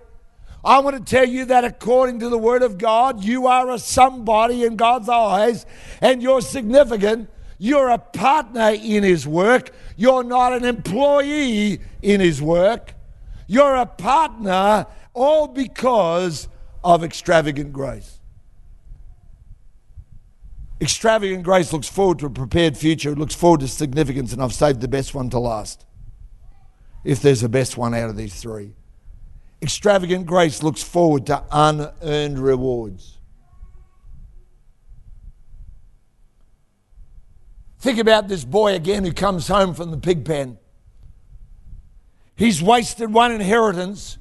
I 0.64 0.78
want 0.78 0.96
to 0.96 1.04
tell 1.04 1.28
you 1.28 1.44
that 1.46 1.64
according 1.64 2.20
to 2.20 2.30
the 2.30 2.38
Word 2.38 2.62
of 2.62 2.78
God, 2.78 3.22
you 3.22 3.46
are 3.46 3.70
a 3.70 3.78
somebody 3.78 4.64
in 4.64 4.76
God's 4.76 5.08
eyes 5.10 5.66
and 6.00 6.22
you're 6.22 6.40
significant. 6.40 7.28
You're 7.58 7.90
a 7.90 7.98
partner 7.98 8.70
in 8.70 9.04
His 9.04 9.26
work. 9.26 9.70
You're 9.96 10.24
not 10.24 10.54
an 10.54 10.64
employee 10.64 11.80
in 12.02 12.20
His 12.20 12.40
work. 12.40 12.94
You're 13.46 13.76
a 13.76 13.86
partner, 13.86 14.86
all 15.12 15.48
because 15.48 16.48
of 16.84 17.02
extravagant 17.02 17.72
grace. 17.72 18.20
Extravagant 20.80 21.42
grace 21.42 21.72
looks 21.72 21.88
forward 21.88 22.18
to 22.18 22.26
a 22.26 22.30
prepared 22.30 22.76
future, 22.76 23.12
it 23.12 23.18
looks 23.18 23.34
forward 23.34 23.60
to 23.60 23.68
significance, 23.68 24.32
and 24.32 24.42
I've 24.42 24.52
saved 24.52 24.80
the 24.80 24.88
best 24.88 25.14
one 25.14 25.30
to 25.30 25.38
last. 25.38 25.86
If 27.04 27.22
there's 27.22 27.42
a 27.42 27.48
best 27.48 27.76
one 27.76 27.94
out 27.94 28.10
of 28.10 28.16
these 28.16 28.34
three. 28.34 28.74
Extravagant 29.62 30.26
grace 30.26 30.62
looks 30.62 30.82
forward 30.82 31.26
to 31.26 31.42
unearned 31.50 32.38
rewards. 32.38 33.18
Think 37.78 37.98
about 37.98 38.28
this 38.28 38.44
boy 38.44 38.74
again 38.74 39.04
who 39.04 39.12
comes 39.12 39.48
home 39.48 39.74
from 39.74 39.90
the 39.90 39.98
pig 39.98 40.24
pen. 40.24 40.58
He's 42.36 42.62
wasted 42.62 43.12
one 43.12 43.32
inheritance, 43.32 44.18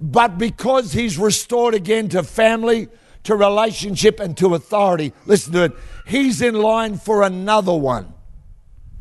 but 0.00 0.38
because 0.38 0.92
he's 0.92 1.18
restored 1.18 1.74
again 1.74 2.08
to 2.10 2.22
family, 2.22 2.88
to 3.24 3.34
relationship, 3.34 4.20
and 4.20 4.36
to 4.36 4.54
authority, 4.54 5.12
listen 5.26 5.52
to 5.54 5.64
it, 5.64 5.72
he's 6.06 6.40
in 6.40 6.54
line 6.54 6.96
for 6.96 7.22
another 7.22 7.74
one 7.74 8.12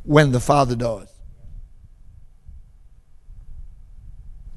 when 0.03 0.31
the 0.31 0.39
father 0.39 0.75
dies. 0.75 1.09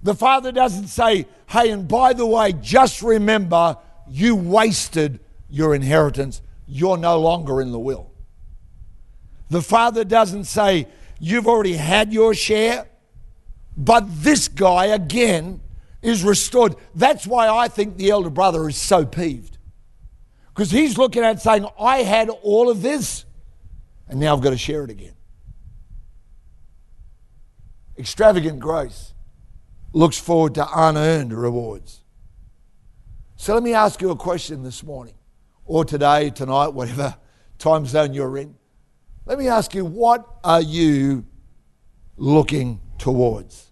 The 0.02 0.14
father 0.14 0.50
doesn't 0.50 0.86
say, 0.86 1.26
hey, 1.48 1.70
and 1.70 1.86
by 1.86 2.14
the 2.14 2.24
way, 2.24 2.52
just 2.52 3.02
remember 3.02 3.76
you 4.08 4.34
wasted 4.34 5.20
your 5.50 5.74
inheritance. 5.74 6.40
You're 6.66 6.96
no 6.96 7.20
longer 7.20 7.60
in 7.60 7.70
the 7.70 7.78
will. 7.78 8.10
The 9.50 9.60
father 9.60 10.04
doesn't 10.04 10.44
say, 10.44 10.86
you've 11.18 11.46
already 11.46 11.74
had 11.74 12.12
your 12.12 12.32
share, 12.32 12.86
but 13.76 14.04
this 14.08 14.48
guy 14.48 14.86
again 14.86 15.60
is 16.02 16.22
restored. 16.22 16.76
That's 16.94 17.26
why 17.26 17.48
I 17.48 17.68
think 17.68 17.96
the 17.96 18.10
elder 18.10 18.30
brother 18.30 18.68
is 18.68 18.76
so 18.76 19.04
peeved. 19.04 19.58
Because 20.48 20.70
he's 20.70 20.98
looking 20.98 21.22
at 21.22 21.40
saying, 21.40 21.66
I 21.78 21.98
had 21.98 22.28
all 22.28 22.70
of 22.70 22.82
this, 22.82 23.24
and 24.08 24.20
now 24.20 24.34
I've 24.34 24.42
got 24.42 24.50
to 24.50 24.58
share 24.58 24.84
it 24.84 24.90
again. 24.90 25.14
Extravagant 27.98 28.60
grace 28.60 29.14
looks 29.92 30.18
forward 30.18 30.54
to 30.54 30.66
unearned 30.74 31.32
rewards. 31.32 32.00
So 33.36 33.54
let 33.54 33.62
me 33.62 33.74
ask 33.74 34.00
you 34.00 34.10
a 34.10 34.16
question 34.16 34.62
this 34.62 34.82
morning, 34.82 35.14
or 35.64 35.84
today, 35.84 36.30
tonight, 36.30 36.68
whatever 36.68 37.16
time 37.58 37.86
zone 37.86 38.12
you're 38.12 38.36
in. 38.38 38.54
Let 39.26 39.38
me 39.38 39.48
ask 39.48 39.74
you, 39.74 39.84
what 39.84 40.26
are 40.42 40.62
you 40.62 41.26
looking 42.16 42.80
towards? 42.98 43.69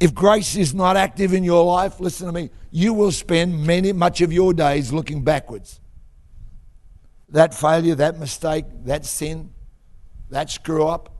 If 0.00 0.14
grace 0.14 0.56
is 0.56 0.74
not 0.74 0.96
active 0.96 1.32
in 1.32 1.44
your 1.44 1.64
life, 1.64 2.00
listen 2.00 2.26
to 2.26 2.32
me, 2.32 2.50
you 2.70 2.92
will 2.92 3.12
spend 3.12 3.64
many, 3.64 3.92
much 3.92 4.20
of 4.20 4.32
your 4.32 4.52
days 4.52 4.92
looking 4.92 5.22
backwards. 5.22 5.80
That 7.28 7.54
failure, 7.54 7.94
that 7.94 8.18
mistake, 8.18 8.64
that 8.84 9.04
sin, 9.04 9.50
that 10.30 10.50
screw 10.50 10.86
up, 10.86 11.10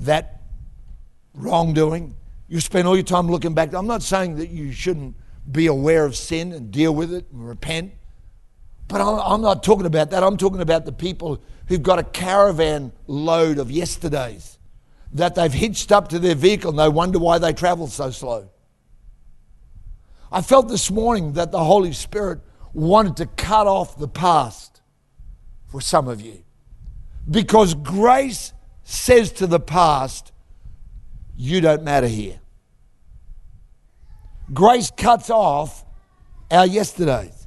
that 0.00 0.42
wrongdoing, 1.34 2.16
you 2.48 2.60
spend 2.60 2.86
all 2.86 2.94
your 2.94 3.04
time 3.04 3.30
looking 3.30 3.54
back. 3.54 3.72
I'm 3.72 3.86
not 3.86 4.02
saying 4.02 4.36
that 4.36 4.50
you 4.50 4.72
shouldn't 4.72 5.16
be 5.50 5.66
aware 5.66 6.04
of 6.04 6.16
sin 6.16 6.52
and 6.52 6.70
deal 6.70 6.94
with 6.94 7.12
it 7.12 7.26
and 7.32 7.46
repent. 7.46 7.92
But 8.88 9.00
I'm 9.00 9.40
not 9.40 9.62
talking 9.62 9.86
about 9.86 10.10
that. 10.10 10.22
I'm 10.22 10.36
talking 10.36 10.60
about 10.60 10.84
the 10.84 10.92
people 10.92 11.42
who've 11.68 11.82
got 11.82 11.98
a 11.98 12.02
caravan 12.02 12.92
load 13.06 13.58
of 13.58 13.70
yesterdays 13.70 14.53
that 15.14 15.36
they've 15.36 15.52
hitched 15.52 15.92
up 15.92 16.08
to 16.08 16.18
their 16.18 16.34
vehicle 16.34 16.72
they 16.72 16.88
wonder 16.88 17.18
why 17.18 17.38
they 17.38 17.52
travel 17.52 17.86
so 17.86 18.10
slow. 18.10 18.50
I 20.30 20.42
felt 20.42 20.68
this 20.68 20.90
morning 20.90 21.34
that 21.34 21.52
the 21.52 21.62
Holy 21.62 21.92
Spirit 21.92 22.40
wanted 22.72 23.16
to 23.18 23.26
cut 23.26 23.68
off 23.68 23.96
the 23.96 24.08
past 24.08 24.82
for 25.68 25.80
some 25.80 26.08
of 26.08 26.20
you 26.20 26.42
because 27.30 27.74
grace 27.74 28.52
says 28.82 29.32
to 29.32 29.46
the 29.46 29.60
past, 29.60 30.32
you 31.36 31.60
don't 31.60 31.84
matter 31.84 32.08
here. 32.08 32.40
Grace 34.52 34.90
cuts 34.90 35.30
off 35.30 35.84
our 36.50 36.66
yesterdays. 36.66 37.46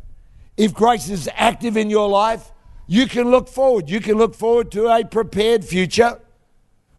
If 0.56 0.74
grace 0.74 1.10
is 1.10 1.30
active 1.36 1.78
in 1.78 1.90
your 1.90 2.10
life, 2.10 2.52
you 2.88 3.06
can 3.08 3.30
look 3.30 3.48
forward. 3.48 3.90
You 3.90 4.00
can 4.00 4.18
look 4.18 4.34
forward 4.34 4.72
to 4.72 4.88
a 4.88 5.06
prepared 5.06 5.64
future. 5.64 6.20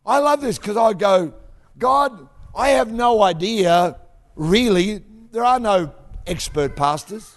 I 0.09 0.19
love 0.21 0.41
this 0.41 0.57
because 0.57 0.79
I 0.79 0.95
go, 0.95 1.35
God, 1.77 2.29
I 2.57 2.71
have 2.71 2.91
no 2.91 3.23
idea, 3.23 4.01
really. 4.37 5.05
There 5.33 5.45
are 5.45 5.61
no 5.61 5.93
expert 6.27 6.77
pastors. 6.77 7.37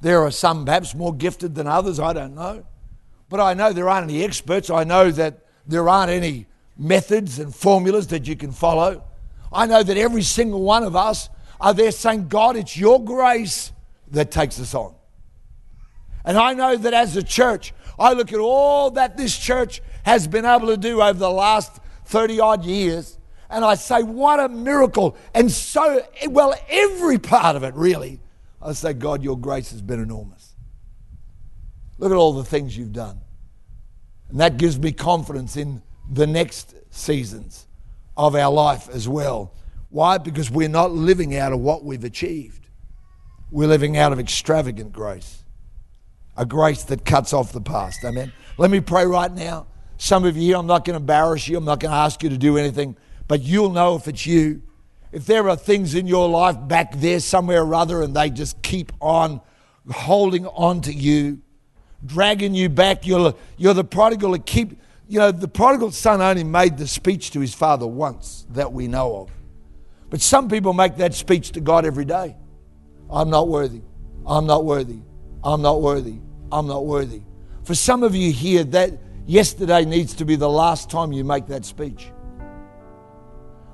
There 0.00 0.22
are 0.22 0.30
some 0.30 0.64
perhaps 0.64 0.94
more 0.94 1.12
gifted 1.12 1.56
than 1.56 1.66
others, 1.66 1.98
I 1.98 2.12
don't 2.12 2.36
know. 2.36 2.64
But 3.28 3.40
I 3.40 3.54
know 3.54 3.72
there 3.72 3.88
aren't 3.88 4.10
any 4.10 4.22
experts. 4.22 4.70
I 4.70 4.84
know 4.84 5.10
that 5.10 5.44
there 5.66 5.88
aren't 5.88 6.12
any 6.12 6.46
methods 6.78 7.40
and 7.40 7.52
formulas 7.52 8.06
that 8.08 8.28
you 8.28 8.36
can 8.36 8.52
follow. 8.52 9.02
I 9.52 9.66
know 9.66 9.82
that 9.82 9.96
every 9.96 10.22
single 10.22 10.62
one 10.62 10.84
of 10.84 10.94
us 10.94 11.28
are 11.60 11.74
there 11.74 11.90
saying, 11.90 12.28
God, 12.28 12.56
it's 12.56 12.76
your 12.76 13.04
grace 13.04 13.72
that 14.12 14.30
takes 14.30 14.60
us 14.60 14.72
on. 14.72 14.94
And 16.24 16.38
I 16.38 16.54
know 16.54 16.76
that 16.76 16.94
as 16.94 17.16
a 17.16 17.24
church, 17.24 17.74
I 17.98 18.12
look 18.12 18.32
at 18.32 18.38
all 18.38 18.92
that 18.92 19.16
this 19.16 19.36
church 19.36 19.82
has 20.04 20.26
been 20.26 20.44
able 20.44 20.68
to 20.68 20.76
do 20.76 21.00
over 21.00 21.18
the 21.18 21.30
last 21.30 21.80
30 22.06 22.40
odd 22.40 22.64
years, 22.64 23.18
and 23.48 23.64
I 23.64 23.74
say, 23.74 24.02
what 24.02 24.40
a 24.40 24.48
miracle. 24.48 25.16
And 25.34 25.50
so, 25.50 26.04
well, 26.28 26.54
every 26.68 27.18
part 27.18 27.56
of 27.56 27.62
it, 27.64 27.74
really, 27.74 28.20
I 28.60 28.72
say, 28.72 28.92
God, 28.92 29.22
your 29.22 29.38
grace 29.38 29.70
has 29.72 29.82
been 29.82 30.00
enormous. 30.00 30.54
Look 31.98 32.10
at 32.10 32.16
all 32.16 32.32
the 32.32 32.44
things 32.44 32.76
you've 32.76 32.92
done. 32.92 33.20
And 34.28 34.40
that 34.40 34.56
gives 34.56 34.78
me 34.78 34.92
confidence 34.92 35.56
in 35.56 35.82
the 36.10 36.26
next 36.26 36.74
seasons 36.90 37.66
of 38.16 38.34
our 38.34 38.50
life 38.50 38.88
as 38.88 39.08
well. 39.08 39.52
Why? 39.90 40.18
Because 40.18 40.50
we're 40.50 40.68
not 40.68 40.90
living 40.90 41.36
out 41.36 41.52
of 41.52 41.60
what 41.60 41.84
we've 41.84 42.04
achieved. 42.04 42.68
We're 43.50 43.68
living 43.68 43.98
out 43.98 44.12
of 44.12 44.18
extravagant 44.18 44.92
grace, 44.92 45.44
a 46.36 46.46
grace 46.46 46.84
that 46.84 47.04
cuts 47.04 47.34
off 47.34 47.52
the 47.52 47.60
past. 47.60 48.02
Amen. 48.02 48.32
Let 48.56 48.70
me 48.70 48.80
pray 48.80 49.04
right 49.04 49.30
now. 49.30 49.66
Some 50.02 50.24
of 50.24 50.36
you 50.36 50.42
here, 50.42 50.56
I'm 50.56 50.66
not 50.66 50.84
going 50.84 50.94
to 50.94 51.00
embarrass 51.00 51.46
you, 51.46 51.56
I'm 51.56 51.64
not 51.64 51.78
going 51.78 51.92
to 51.92 51.96
ask 51.96 52.24
you 52.24 52.30
to 52.30 52.36
do 52.36 52.58
anything, 52.58 52.96
but 53.28 53.40
you'll 53.40 53.70
know 53.70 53.94
if 53.94 54.08
it's 54.08 54.26
you. 54.26 54.60
If 55.12 55.26
there 55.26 55.48
are 55.48 55.54
things 55.54 55.94
in 55.94 56.08
your 56.08 56.28
life 56.28 56.56
back 56.66 56.96
there 56.96 57.20
somewhere 57.20 57.62
or 57.62 57.72
other 57.76 58.02
and 58.02 58.12
they 58.12 58.28
just 58.28 58.60
keep 58.62 58.90
on 59.00 59.40
holding 59.88 60.44
on 60.48 60.80
to 60.80 60.92
you, 60.92 61.40
dragging 62.04 62.52
you 62.52 62.68
back, 62.68 63.06
you're, 63.06 63.32
you're 63.56 63.74
the 63.74 63.84
prodigal 63.84 64.32
that 64.32 64.44
keep 64.44 64.76
You 65.06 65.20
know, 65.20 65.30
the 65.30 65.46
prodigal 65.46 65.92
son 65.92 66.20
only 66.20 66.42
made 66.42 66.78
the 66.78 66.88
speech 66.88 67.30
to 67.30 67.40
his 67.40 67.54
father 67.54 67.86
once 67.86 68.44
that 68.50 68.72
we 68.72 68.88
know 68.88 69.18
of. 69.18 69.30
But 70.10 70.20
some 70.20 70.48
people 70.48 70.72
make 70.72 70.96
that 70.96 71.14
speech 71.14 71.52
to 71.52 71.60
God 71.60 71.86
every 71.86 72.06
day. 72.06 72.34
I'm 73.08 73.30
not 73.30 73.46
worthy. 73.46 73.82
I'm 74.26 74.46
not 74.46 74.64
worthy. 74.64 74.98
I'm 75.44 75.62
not 75.62 75.80
worthy. 75.80 76.18
I'm 76.50 76.66
not 76.66 76.86
worthy. 76.86 77.22
For 77.62 77.76
some 77.76 78.02
of 78.02 78.16
you 78.16 78.32
here, 78.32 78.64
that 78.64 78.94
yesterday 79.26 79.84
needs 79.84 80.14
to 80.14 80.24
be 80.24 80.36
the 80.36 80.48
last 80.48 80.90
time 80.90 81.12
you 81.12 81.24
make 81.24 81.46
that 81.46 81.64
speech. 81.64 82.10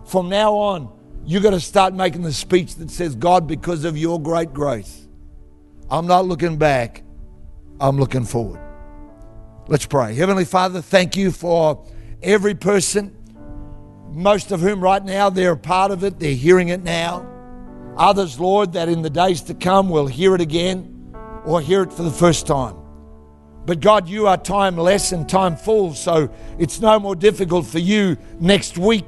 From 0.05 0.29
now 0.29 0.55
on, 0.55 0.91
you've 1.25 1.43
got 1.43 1.51
to 1.51 1.61
start 1.61 1.95
making 1.95 2.23
the 2.23 2.33
speech 2.33 2.77
that 2.77 2.91
says, 2.91 3.15
God, 3.15 3.47
because 3.47 3.85
of 3.85 3.97
your 3.97 4.21
great 4.21 4.53
grace, 4.53 5.07
I'm 5.91 6.07
not 6.07 6.27
looking 6.27 6.57
back, 6.57 7.03
I'm 7.81 7.99
looking 7.99 8.25
forward. 8.25 8.61
Let's 9.69 9.85
pray. 9.85 10.15
Heavenly 10.15 10.47
Father, 10.47 10.81
thank 10.81 11.17
you 11.17 11.31
for 11.31 11.87
every 12.23 12.55
person, 12.55 13.15
most 14.11 14.51
of 14.51 14.61
whom 14.61 14.81
right 14.81 15.05
now 15.05 15.29
they're 15.29 15.53
a 15.53 15.57
part 15.59 15.91
of 15.91 16.05
it, 16.05 16.19
they're 16.19 16.35
hearing 16.35 16.69
it 16.69 16.83
now. 16.83 17.27
Others, 17.99 18.41
Lord, 18.41 18.73
that 18.73 18.89
in 18.89 19.03
the 19.03 19.11
days 19.11 19.43
to 19.43 19.55
come 19.55 19.91
will 19.91 20.07
hear 20.07 20.35
it 20.35 20.41
again 20.41 21.15
or 21.45 21.61
hear 21.61 21.83
it 21.83 21.93
for 21.93 22.03
the 22.03 22.11
first 22.11 22.47
time. 22.47 22.78
But 23.69 23.81
God, 23.81 24.09
you 24.09 24.27
are 24.29 24.39
timeless 24.39 25.13
and 25.13 25.29
time 25.29 25.55
full, 25.55 25.93
so 25.93 26.31
it's 26.59 26.81
no 26.81 26.99
more 26.99 27.15
difficult 27.15 27.67
for 27.67 27.79
you 27.79 28.17
next 28.41 28.79
week 28.79 29.05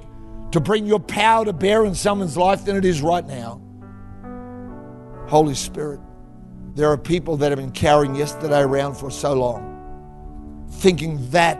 to 0.52 0.60
bring 0.60 0.84
your 0.84 1.00
power 1.00 1.46
to 1.46 1.54
bear 1.54 1.86
in 1.86 1.94
someone's 1.94 2.36
life 2.36 2.66
than 2.66 2.76
it 2.76 2.84
is 2.84 3.00
right 3.00 3.26
now. 3.26 3.58
Holy 5.28 5.54
Spirit, 5.54 5.98
there 6.74 6.90
are 6.90 6.98
people 6.98 7.38
that 7.38 7.50
have 7.50 7.58
been 7.58 7.70
carrying 7.70 8.14
yesterday 8.14 8.60
around 8.60 8.96
for 8.96 9.10
so 9.10 9.32
long, 9.32 10.66
thinking 10.72 11.30
that 11.30 11.58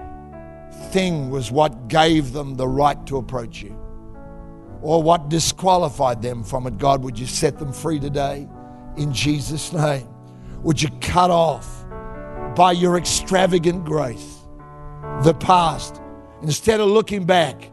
thing 0.93 1.31
was 1.31 1.51
what 1.51 1.89
gave 1.89 2.35
them 2.35 2.55
the 2.55 2.69
right 2.69 3.07
to 3.07 3.17
approach 3.17 3.63
you 3.63 3.75
or 4.83 5.03
what 5.03 5.31
disqualified 5.31 6.21
them 6.21 6.45
from 6.45 6.67
it. 6.67 6.77
God, 6.77 7.03
would 7.03 7.19
you 7.19 7.25
set 7.27 7.59
them 7.59 7.73
free 7.73 7.99
today 7.99 8.47
in 8.99 9.11
Jesus' 9.11 9.73
name? 9.73 10.07
Would 10.63 10.83
you 10.83 10.91
cut 11.01 11.31
off 11.31 11.80
by 12.55 12.73
your 12.73 12.97
extravagant 12.97 13.85
grace 13.85 14.39
the 15.23 15.35
past 15.35 16.01
instead 16.43 16.81
of 16.81 16.89
looking 16.89 17.25
back? 17.25 17.71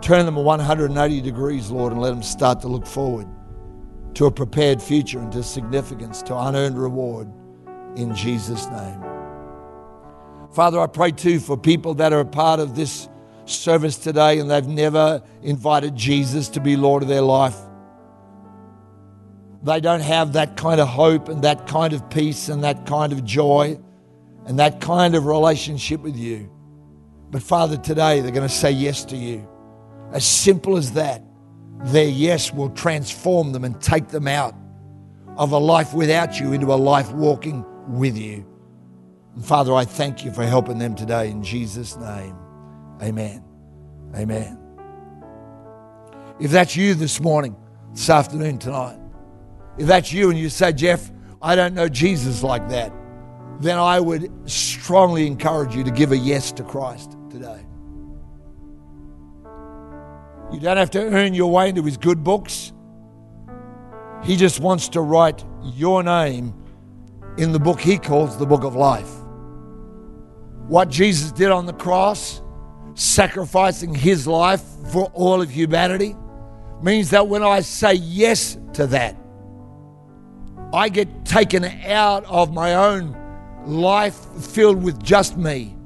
Turn 0.00 0.26
them 0.26 0.36
180 0.36 1.20
degrees, 1.20 1.70
Lord, 1.70 1.92
and 1.92 2.00
let 2.00 2.10
them 2.10 2.22
start 2.22 2.60
to 2.60 2.68
look 2.68 2.86
forward 2.86 3.26
to 4.14 4.26
a 4.26 4.30
prepared 4.30 4.80
future 4.80 5.18
and 5.18 5.30
to 5.32 5.42
significance, 5.42 6.22
to 6.22 6.36
unearned 6.36 6.78
reward 6.78 7.30
in 7.96 8.14
Jesus' 8.14 8.66
name. 8.66 9.02
Father, 10.52 10.80
I 10.80 10.86
pray 10.86 11.10
too 11.10 11.38
for 11.38 11.56
people 11.56 11.94
that 11.94 12.12
are 12.12 12.20
a 12.20 12.24
part 12.24 12.60
of 12.60 12.74
this 12.74 13.08
service 13.44 13.96
today 13.98 14.38
and 14.38 14.50
they've 14.50 14.66
never 14.66 15.22
invited 15.42 15.94
Jesus 15.94 16.48
to 16.50 16.60
be 16.60 16.76
Lord 16.76 17.02
of 17.02 17.08
their 17.08 17.22
life. 17.22 17.56
They 19.66 19.80
don't 19.80 20.00
have 20.00 20.34
that 20.34 20.56
kind 20.56 20.80
of 20.80 20.86
hope 20.86 21.28
and 21.28 21.42
that 21.42 21.66
kind 21.66 21.92
of 21.92 22.08
peace 22.08 22.48
and 22.48 22.62
that 22.62 22.86
kind 22.86 23.12
of 23.12 23.24
joy 23.24 23.76
and 24.46 24.60
that 24.60 24.80
kind 24.80 25.16
of 25.16 25.26
relationship 25.26 26.00
with 26.02 26.16
you. 26.16 26.48
But 27.32 27.42
Father, 27.42 27.76
today 27.76 28.20
they're 28.20 28.30
going 28.30 28.48
to 28.48 28.54
say 28.54 28.70
yes 28.70 29.04
to 29.06 29.16
you. 29.16 29.46
As 30.12 30.24
simple 30.24 30.76
as 30.76 30.92
that, 30.92 31.20
their 31.82 32.08
yes 32.08 32.54
will 32.54 32.70
transform 32.70 33.50
them 33.50 33.64
and 33.64 33.82
take 33.82 34.06
them 34.06 34.28
out 34.28 34.54
of 35.36 35.50
a 35.50 35.58
life 35.58 35.92
without 35.92 36.38
you 36.38 36.52
into 36.52 36.72
a 36.72 36.78
life 36.78 37.10
walking 37.10 37.64
with 37.88 38.16
you. 38.16 38.46
And 39.34 39.44
Father, 39.44 39.74
I 39.74 39.84
thank 39.84 40.24
you 40.24 40.30
for 40.30 40.44
helping 40.44 40.78
them 40.78 40.94
today 40.94 41.28
in 41.28 41.42
Jesus' 41.42 41.96
name. 41.96 42.36
Amen. 43.02 43.42
Amen. 44.14 44.60
If 46.38 46.52
that's 46.52 46.76
you 46.76 46.94
this 46.94 47.20
morning, 47.20 47.56
this 47.92 48.08
afternoon, 48.08 48.58
tonight, 48.58 49.00
if 49.78 49.86
that's 49.86 50.12
you 50.12 50.30
and 50.30 50.38
you 50.38 50.48
say, 50.48 50.72
Geoff, 50.72 51.10
I 51.42 51.54
don't 51.54 51.74
know 51.74 51.88
Jesus 51.88 52.42
like 52.42 52.68
that, 52.70 52.92
then 53.60 53.78
I 53.78 54.00
would 54.00 54.30
strongly 54.50 55.26
encourage 55.26 55.74
you 55.74 55.84
to 55.84 55.90
give 55.90 56.12
a 56.12 56.16
yes 56.16 56.52
to 56.52 56.62
Christ 56.62 57.16
today. 57.30 57.64
You 60.52 60.60
don't 60.60 60.76
have 60.76 60.90
to 60.92 61.00
earn 61.00 61.34
your 61.34 61.50
way 61.50 61.68
into 61.68 61.82
his 61.82 61.96
good 61.96 62.22
books. 62.22 62.72
He 64.22 64.36
just 64.36 64.60
wants 64.60 64.88
to 64.90 65.00
write 65.00 65.44
your 65.62 66.02
name 66.02 66.54
in 67.38 67.52
the 67.52 67.58
book 67.58 67.80
he 67.80 67.98
calls 67.98 68.38
the 68.38 68.46
book 68.46 68.64
of 68.64 68.74
life. 68.74 69.10
What 70.68 70.88
Jesus 70.88 71.32
did 71.32 71.50
on 71.50 71.66
the 71.66 71.72
cross, 71.72 72.40
sacrificing 72.94 73.94
his 73.94 74.26
life 74.26 74.62
for 74.90 75.10
all 75.12 75.42
of 75.42 75.50
humanity, 75.50 76.16
means 76.82 77.10
that 77.10 77.28
when 77.28 77.42
I 77.42 77.60
say 77.60 77.94
yes 77.94 78.58
to 78.74 78.86
that, 78.88 79.16
I 80.72 80.88
get 80.88 81.24
taken 81.24 81.64
out 81.64 82.24
of 82.24 82.52
my 82.52 82.74
own 82.74 83.16
life 83.66 84.16
filled 84.40 84.82
with 84.82 85.02
just 85.02 85.36
me 85.36 85.76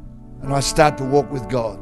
and 0.43 0.53
I 0.53 0.61
start 0.61 0.99
to 0.99 1.05
walk 1.05 1.31
with 1.31 1.49
God. 1.49 1.79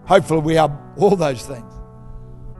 Hopefully, 0.05 0.41
we 0.41 0.55
have 0.55 0.71
all 0.97 1.15
those 1.15 1.45
things. 1.45 1.71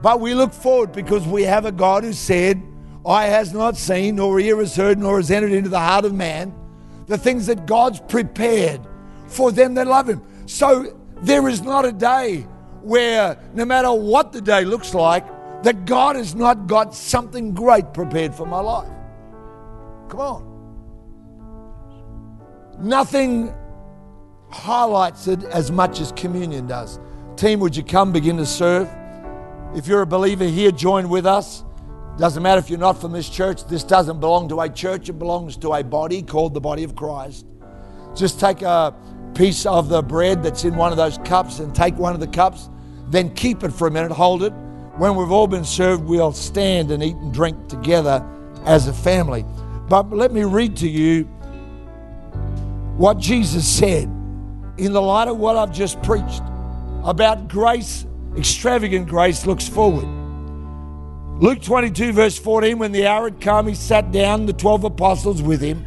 But 0.02 0.20
we 0.20 0.34
look 0.34 0.52
forward 0.52 0.92
because 0.92 1.26
we 1.26 1.44
have 1.44 1.64
a 1.64 1.72
God 1.72 2.04
who 2.04 2.12
said, 2.12 2.62
Eye 3.06 3.26
has 3.26 3.52
not 3.52 3.76
seen, 3.76 4.16
nor 4.16 4.40
ear 4.40 4.58
has 4.58 4.76
heard, 4.76 4.98
nor 4.98 5.16
has 5.18 5.30
entered 5.30 5.52
into 5.52 5.68
the 5.68 5.78
heart 5.78 6.04
of 6.04 6.14
man 6.14 6.54
the 7.06 7.18
things 7.18 7.46
that 7.46 7.66
God's 7.66 8.00
prepared 8.00 8.80
for 9.26 9.52
them 9.52 9.74
that 9.74 9.86
love 9.86 10.08
Him. 10.08 10.22
So 10.46 10.98
there 11.22 11.48
is 11.48 11.62
not 11.62 11.84
a 11.84 11.92
day 11.92 12.46
where, 12.82 13.38
no 13.54 13.64
matter 13.64 13.92
what 13.92 14.32
the 14.32 14.40
day 14.40 14.64
looks 14.64 14.94
like, 14.94 15.24
that 15.62 15.86
God 15.86 16.16
has 16.16 16.34
not 16.34 16.66
got 16.66 16.94
something 16.94 17.54
great 17.54 17.92
prepared 17.94 18.34
for 18.34 18.46
my 18.46 18.60
life. 18.60 18.88
Come 20.08 20.20
on. 20.20 20.50
Nothing 22.78 23.54
highlights 24.54 25.26
it 25.26 25.42
as 25.44 25.70
much 25.70 26.00
as 26.00 26.12
communion 26.12 26.66
does. 26.66 27.00
Team, 27.36 27.58
would 27.60 27.76
you 27.76 27.82
come 27.82 28.12
begin 28.12 28.36
to 28.36 28.46
serve? 28.46 28.88
If 29.74 29.88
you're 29.88 30.02
a 30.02 30.06
believer 30.06 30.44
here, 30.44 30.70
join 30.70 31.08
with 31.08 31.26
us. 31.26 31.64
Doesn't 32.16 32.42
matter 32.42 32.60
if 32.60 32.70
you're 32.70 32.78
not 32.78 33.00
from 33.00 33.10
this 33.10 33.28
church, 33.28 33.64
this 33.66 33.82
doesn't 33.82 34.20
belong 34.20 34.48
to 34.50 34.60
a 34.60 34.68
church, 34.68 35.08
it 35.08 35.14
belongs 35.14 35.56
to 35.58 35.72
a 35.72 35.82
body 35.82 36.22
called 36.22 36.54
the 36.54 36.60
body 36.60 36.84
of 36.84 36.94
Christ. 36.94 37.44
Just 38.14 38.38
take 38.38 38.62
a 38.62 38.94
piece 39.34 39.66
of 39.66 39.88
the 39.88 40.00
bread 40.00 40.44
that's 40.44 40.64
in 40.64 40.76
one 40.76 40.92
of 40.92 40.96
those 40.96 41.18
cups 41.18 41.58
and 41.58 41.74
take 41.74 41.96
one 41.96 42.14
of 42.14 42.20
the 42.20 42.28
cups, 42.28 42.70
then 43.08 43.34
keep 43.34 43.64
it 43.64 43.72
for 43.72 43.88
a 43.88 43.90
minute, 43.90 44.12
hold 44.12 44.44
it. 44.44 44.52
When 44.96 45.16
we've 45.16 45.32
all 45.32 45.48
been 45.48 45.64
served, 45.64 46.04
we'll 46.04 46.32
stand 46.32 46.92
and 46.92 47.02
eat 47.02 47.16
and 47.16 47.34
drink 47.34 47.68
together 47.68 48.24
as 48.64 48.86
a 48.86 48.92
family. 48.92 49.44
But 49.88 50.10
let 50.10 50.32
me 50.32 50.44
read 50.44 50.76
to 50.76 50.88
you 50.88 51.24
what 52.96 53.18
Jesus 53.18 53.66
said 53.66 54.08
in 54.78 54.92
the 54.92 55.02
light 55.02 55.28
of 55.28 55.38
what 55.38 55.56
I've 55.56 55.72
just 55.72 56.02
preached 56.02 56.42
about 57.04 57.48
grace, 57.48 58.06
extravagant 58.36 59.08
grace 59.08 59.46
looks 59.46 59.68
forward. 59.68 60.06
Luke 61.40 61.62
22, 61.62 62.12
verse 62.12 62.38
14, 62.38 62.78
when 62.78 62.92
the 62.92 63.06
hour 63.06 63.24
had 63.24 63.40
come, 63.40 63.68
he 63.68 63.74
sat 63.74 64.12
down, 64.12 64.46
the 64.46 64.52
12 64.52 64.84
apostles 64.84 65.42
with 65.42 65.60
him. 65.60 65.84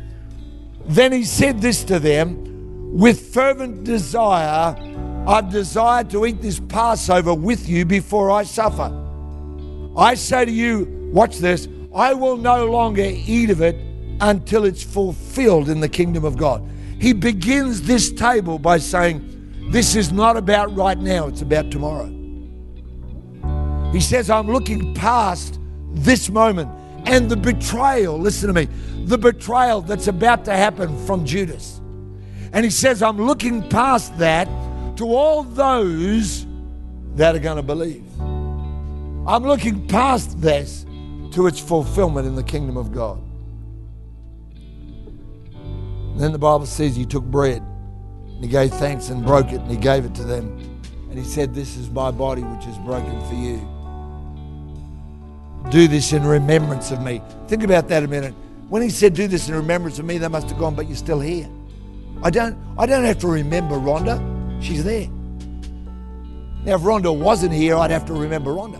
Then 0.86 1.12
he 1.12 1.24
said 1.24 1.62
this 1.62 1.84
to 1.86 2.00
them 2.00 2.94
with 2.94 3.34
fervent 3.34 3.84
desire, 3.84 4.76
I 5.28 5.42
desire 5.42 6.04
to 6.06 6.26
eat 6.26 6.42
this 6.42 6.60
Passover 6.60 7.34
with 7.34 7.68
you 7.68 7.86
before 7.86 8.32
I 8.32 8.44
suffer. 8.44 8.94
I 9.98 10.14
say 10.16 10.46
to 10.46 10.52
you, 10.52 11.10
watch 11.12 11.38
this, 11.40 11.68
I 11.94 12.14
will 12.14 12.38
no 12.38 12.66
longer 12.66 13.04
eat 13.04 13.50
of 13.50 13.62
it 13.62 13.76
until 14.22 14.66
it's 14.66 14.84
fulfilled 14.84 15.70
in 15.70 15.80
the 15.80 15.90
kingdom 15.90 16.24
of 16.24 16.38
God. 16.38 16.68
He 17.00 17.14
begins 17.14 17.84
this 17.84 18.12
table 18.12 18.60
by 18.60 18.80
saying, 18.80 19.70
This 19.72 19.96
is 19.96 20.12
not 20.12 20.38
about 20.38 20.76
right 20.76 20.98
now, 20.98 21.28
it's 21.28 21.42
about 21.42 21.72
tomorrow. 21.72 22.14
He 23.92 24.02
says, 24.02 24.30
I'm 24.30 24.48
looking 24.48 24.94
past 24.94 25.60
this 25.92 26.30
moment 26.30 26.70
and 27.06 27.30
the 27.30 27.38
betrayal, 27.38 28.20
listen 28.20 28.48
to 28.48 28.54
me, 28.54 28.68
the 29.06 29.18
betrayal 29.18 29.82
that's 29.82 30.08
about 30.08 30.44
to 30.46 30.54
happen 30.54 31.06
from 31.06 31.26
Judas. 31.26 31.80
And 32.52 32.66
he 32.66 32.72
says, 32.72 33.02
I'm 33.02 33.18
looking 33.18 33.68
past 33.70 34.18
that 34.18 34.48
to 34.98 35.06
all 35.06 35.44
those 35.44 36.46
that 37.16 37.36
are 37.36 37.40
going 37.40 37.58
to 37.58 37.64
believe. 37.64 38.04
I'm 38.20 39.44
looking 39.44 39.88
past 39.88 40.42
this 40.42 40.86
to 41.32 41.48
its 41.48 41.60
fulfillment 41.60 42.28
in 42.28 42.36
the 42.36 42.44
kingdom 42.44 42.78
of 42.78 42.92
God. 42.92 43.22
Then 46.18 46.32
the 46.32 46.40
Bible 46.40 46.66
says 46.66 46.96
he 46.96 47.06
took 47.06 47.24
bread 47.24 47.62
and 47.62 48.44
he 48.44 48.48
gave 48.48 48.72
thanks 48.74 49.10
and 49.10 49.24
broke 49.26 49.52
it 49.52 49.62
and 49.62 49.70
he 49.70 49.78
gave 49.78 50.04
it 50.04 50.16
to 50.16 50.24
them. 50.24 50.58
And 51.10 51.18
he 51.18 51.24
said, 51.24 51.54
This 51.54 51.78
is 51.78 51.90
my 51.90 52.12
body 52.12 52.44
which 52.44 52.66
is 52.66 52.78
broken 52.80 53.22
for 53.28 53.36
you. 53.36 53.62
Do 55.72 55.88
this 55.88 56.14
in 56.14 56.26
remembrance 56.26 56.92
of 56.92 57.02
me. 57.02 57.22
Think 57.48 57.64
about 57.64 57.88
that 57.90 58.04
a 58.04 58.08
minute. 58.08 58.34
When 58.70 58.82
he 58.82 58.90
said, 58.90 59.14
Do 59.14 59.28
this 59.28 59.48
in 59.48 59.56
remembrance 59.56 60.00
of 60.00 60.06
me, 60.06 60.18
they 60.18 60.28
must 60.28 60.50
have 60.50 60.58
gone, 60.58 60.76
But 60.76 60.88
you're 60.88 60.98
still 60.98 61.20
here. 61.20 61.48
I 62.24 62.32
don't, 62.32 62.58
I 62.78 62.86
don't 62.88 63.04
have 63.04 63.20
to 63.20 63.28
remember 63.28 63.76
Rhonda. 63.76 64.20
She's 64.62 64.84
there. 64.84 65.08
Now, 66.64 66.76
if 66.76 66.82
Rhonda 66.82 67.16
wasn't 67.16 67.54
here, 67.54 67.76
I'd 67.78 67.92
have 67.92 68.06
to 68.08 68.14
remember 68.14 68.52
Rhonda. 68.52 68.80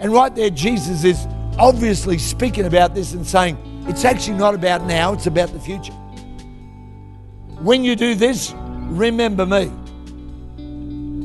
And 0.00 0.12
right 0.12 0.34
there, 0.34 0.50
Jesus 0.50 1.04
is 1.04 1.26
obviously 1.58 2.18
speaking 2.18 2.66
about 2.66 2.94
this 2.94 3.12
and 3.12 3.26
saying, 3.26 3.56
it's 3.88 4.04
actually 4.04 4.36
not 4.36 4.54
about 4.54 4.84
now, 4.84 5.12
it's 5.12 5.26
about 5.26 5.52
the 5.52 5.60
future. 5.60 5.92
When 7.62 7.84
you 7.84 7.96
do 7.96 8.14
this, 8.14 8.52
remember 8.56 9.46
me. 9.46 9.72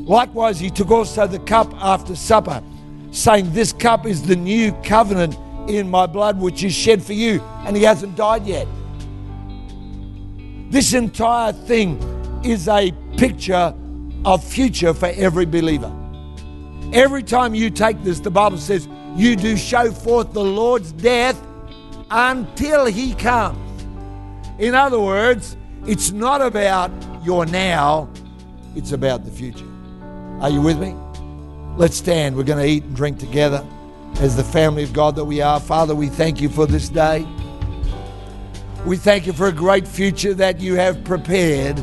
Likewise, 0.06 0.58
he 0.58 0.70
took 0.70 0.90
also 0.90 1.26
the 1.26 1.38
cup 1.40 1.72
after 1.76 2.16
supper, 2.16 2.62
saying, 3.10 3.52
This 3.52 3.72
cup 3.72 4.06
is 4.06 4.22
the 4.22 4.36
new 4.36 4.72
covenant 4.82 5.36
in 5.68 5.88
my 5.88 6.06
blood, 6.06 6.40
which 6.40 6.64
is 6.64 6.74
shed 6.74 7.02
for 7.02 7.12
you. 7.12 7.40
And 7.66 7.76
he 7.76 7.82
hasn't 7.82 8.16
died 8.16 8.46
yet. 8.46 8.66
This 10.70 10.94
entire 10.94 11.52
thing 11.52 11.98
is 12.44 12.66
a 12.66 12.92
picture 13.16 13.74
of 14.24 14.42
future 14.42 14.94
for 14.94 15.12
every 15.14 15.46
believer. 15.46 15.92
Every 16.92 17.22
time 17.22 17.54
you 17.54 17.70
take 17.70 18.02
this, 18.02 18.20
the 18.20 18.30
Bible 18.30 18.58
says, 18.58 18.88
you 19.14 19.36
do 19.36 19.56
show 19.56 19.92
forth 19.92 20.32
the 20.32 20.42
Lord's 20.42 20.92
death 20.92 21.40
until 22.12 22.84
he 22.84 23.14
comes. 23.14 23.58
In 24.58 24.74
other 24.74 25.00
words, 25.00 25.56
it's 25.86 26.10
not 26.12 26.42
about 26.42 26.92
your 27.24 27.46
now, 27.46 28.08
it's 28.76 28.92
about 28.92 29.24
the 29.24 29.30
future. 29.30 29.66
Are 30.40 30.50
you 30.50 30.60
with 30.60 30.78
me? 30.78 30.94
Let's 31.76 31.96
stand. 31.96 32.36
We're 32.36 32.44
going 32.44 32.62
to 32.62 32.70
eat 32.70 32.84
and 32.84 32.94
drink 32.94 33.18
together 33.18 33.66
as 34.20 34.36
the 34.36 34.44
family 34.44 34.82
of 34.82 34.92
God 34.92 35.16
that 35.16 35.24
we 35.24 35.40
are. 35.40 35.58
Father, 35.58 35.94
we 35.94 36.08
thank 36.08 36.40
you 36.40 36.50
for 36.50 36.66
this 36.66 36.90
day. 36.90 37.26
We 38.84 38.98
thank 38.98 39.26
you 39.26 39.32
for 39.32 39.46
a 39.46 39.52
great 39.52 39.88
future 39.88 40.34
that 40.34 40.60
you 40.60 40.74
have 40.74 41.02
prepared 41.04 41.82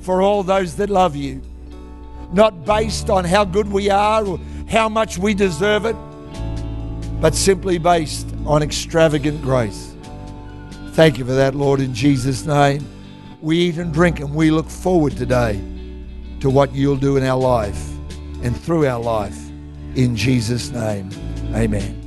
for 0.00 0.20
all 0.20 0.42
those 0.42 0.74
that 0.76 0.90
love 0.90 1.14
you. 1.14 1.42
Not 2.32 2.64
based 2.64 3.08
on 3.08 3.24
how 3.24 3.44
good 3.44 3.70
we 3.70 3.88
are 3.88 4.26
or 4.26 4.40
how 4.68 4.88
much 4.88 5.16
we 5.16 5.32
deserve 5.32 5.84
it, 5.84 5.96
but 7.20 7.34
simply 7.34 7.78
based 7.78 8.28
on 8.46 8.62
extravagant 8.62 9.42
grace. 9.42 9.94
Thank 10.92 11.18
you 11.18 11.24
for 11.24 11.32
that, 11.32 11.54
Lord, 11.54 11.80
in 11.80 11.94
Jesus' 11.94 12.44
name. 12.44 12.86
We 13.40 13.58
eat 13.58 13.78
and 13.78 13.92
drink 13.92 14.20
and 14.20 14.34
we 14.34 14.50
look 14.50 14.70
forward 14.70 15.16
today 15.16 15.60
to 16.40 16.50
what 16.50 16.74
you'll 16.74 16.96
do 16.96 17.16
in 17.16 17.24
our 17.24 17.38
life 17.38 17.90
and 18.42 18.56
through 18.56 18.86
our 18.86 19.00
life. 19.00 19.38
In 19.96 20.14
Jesus' 20.14 20.70
name, 20.70 21.10
amen. 21.54 22.03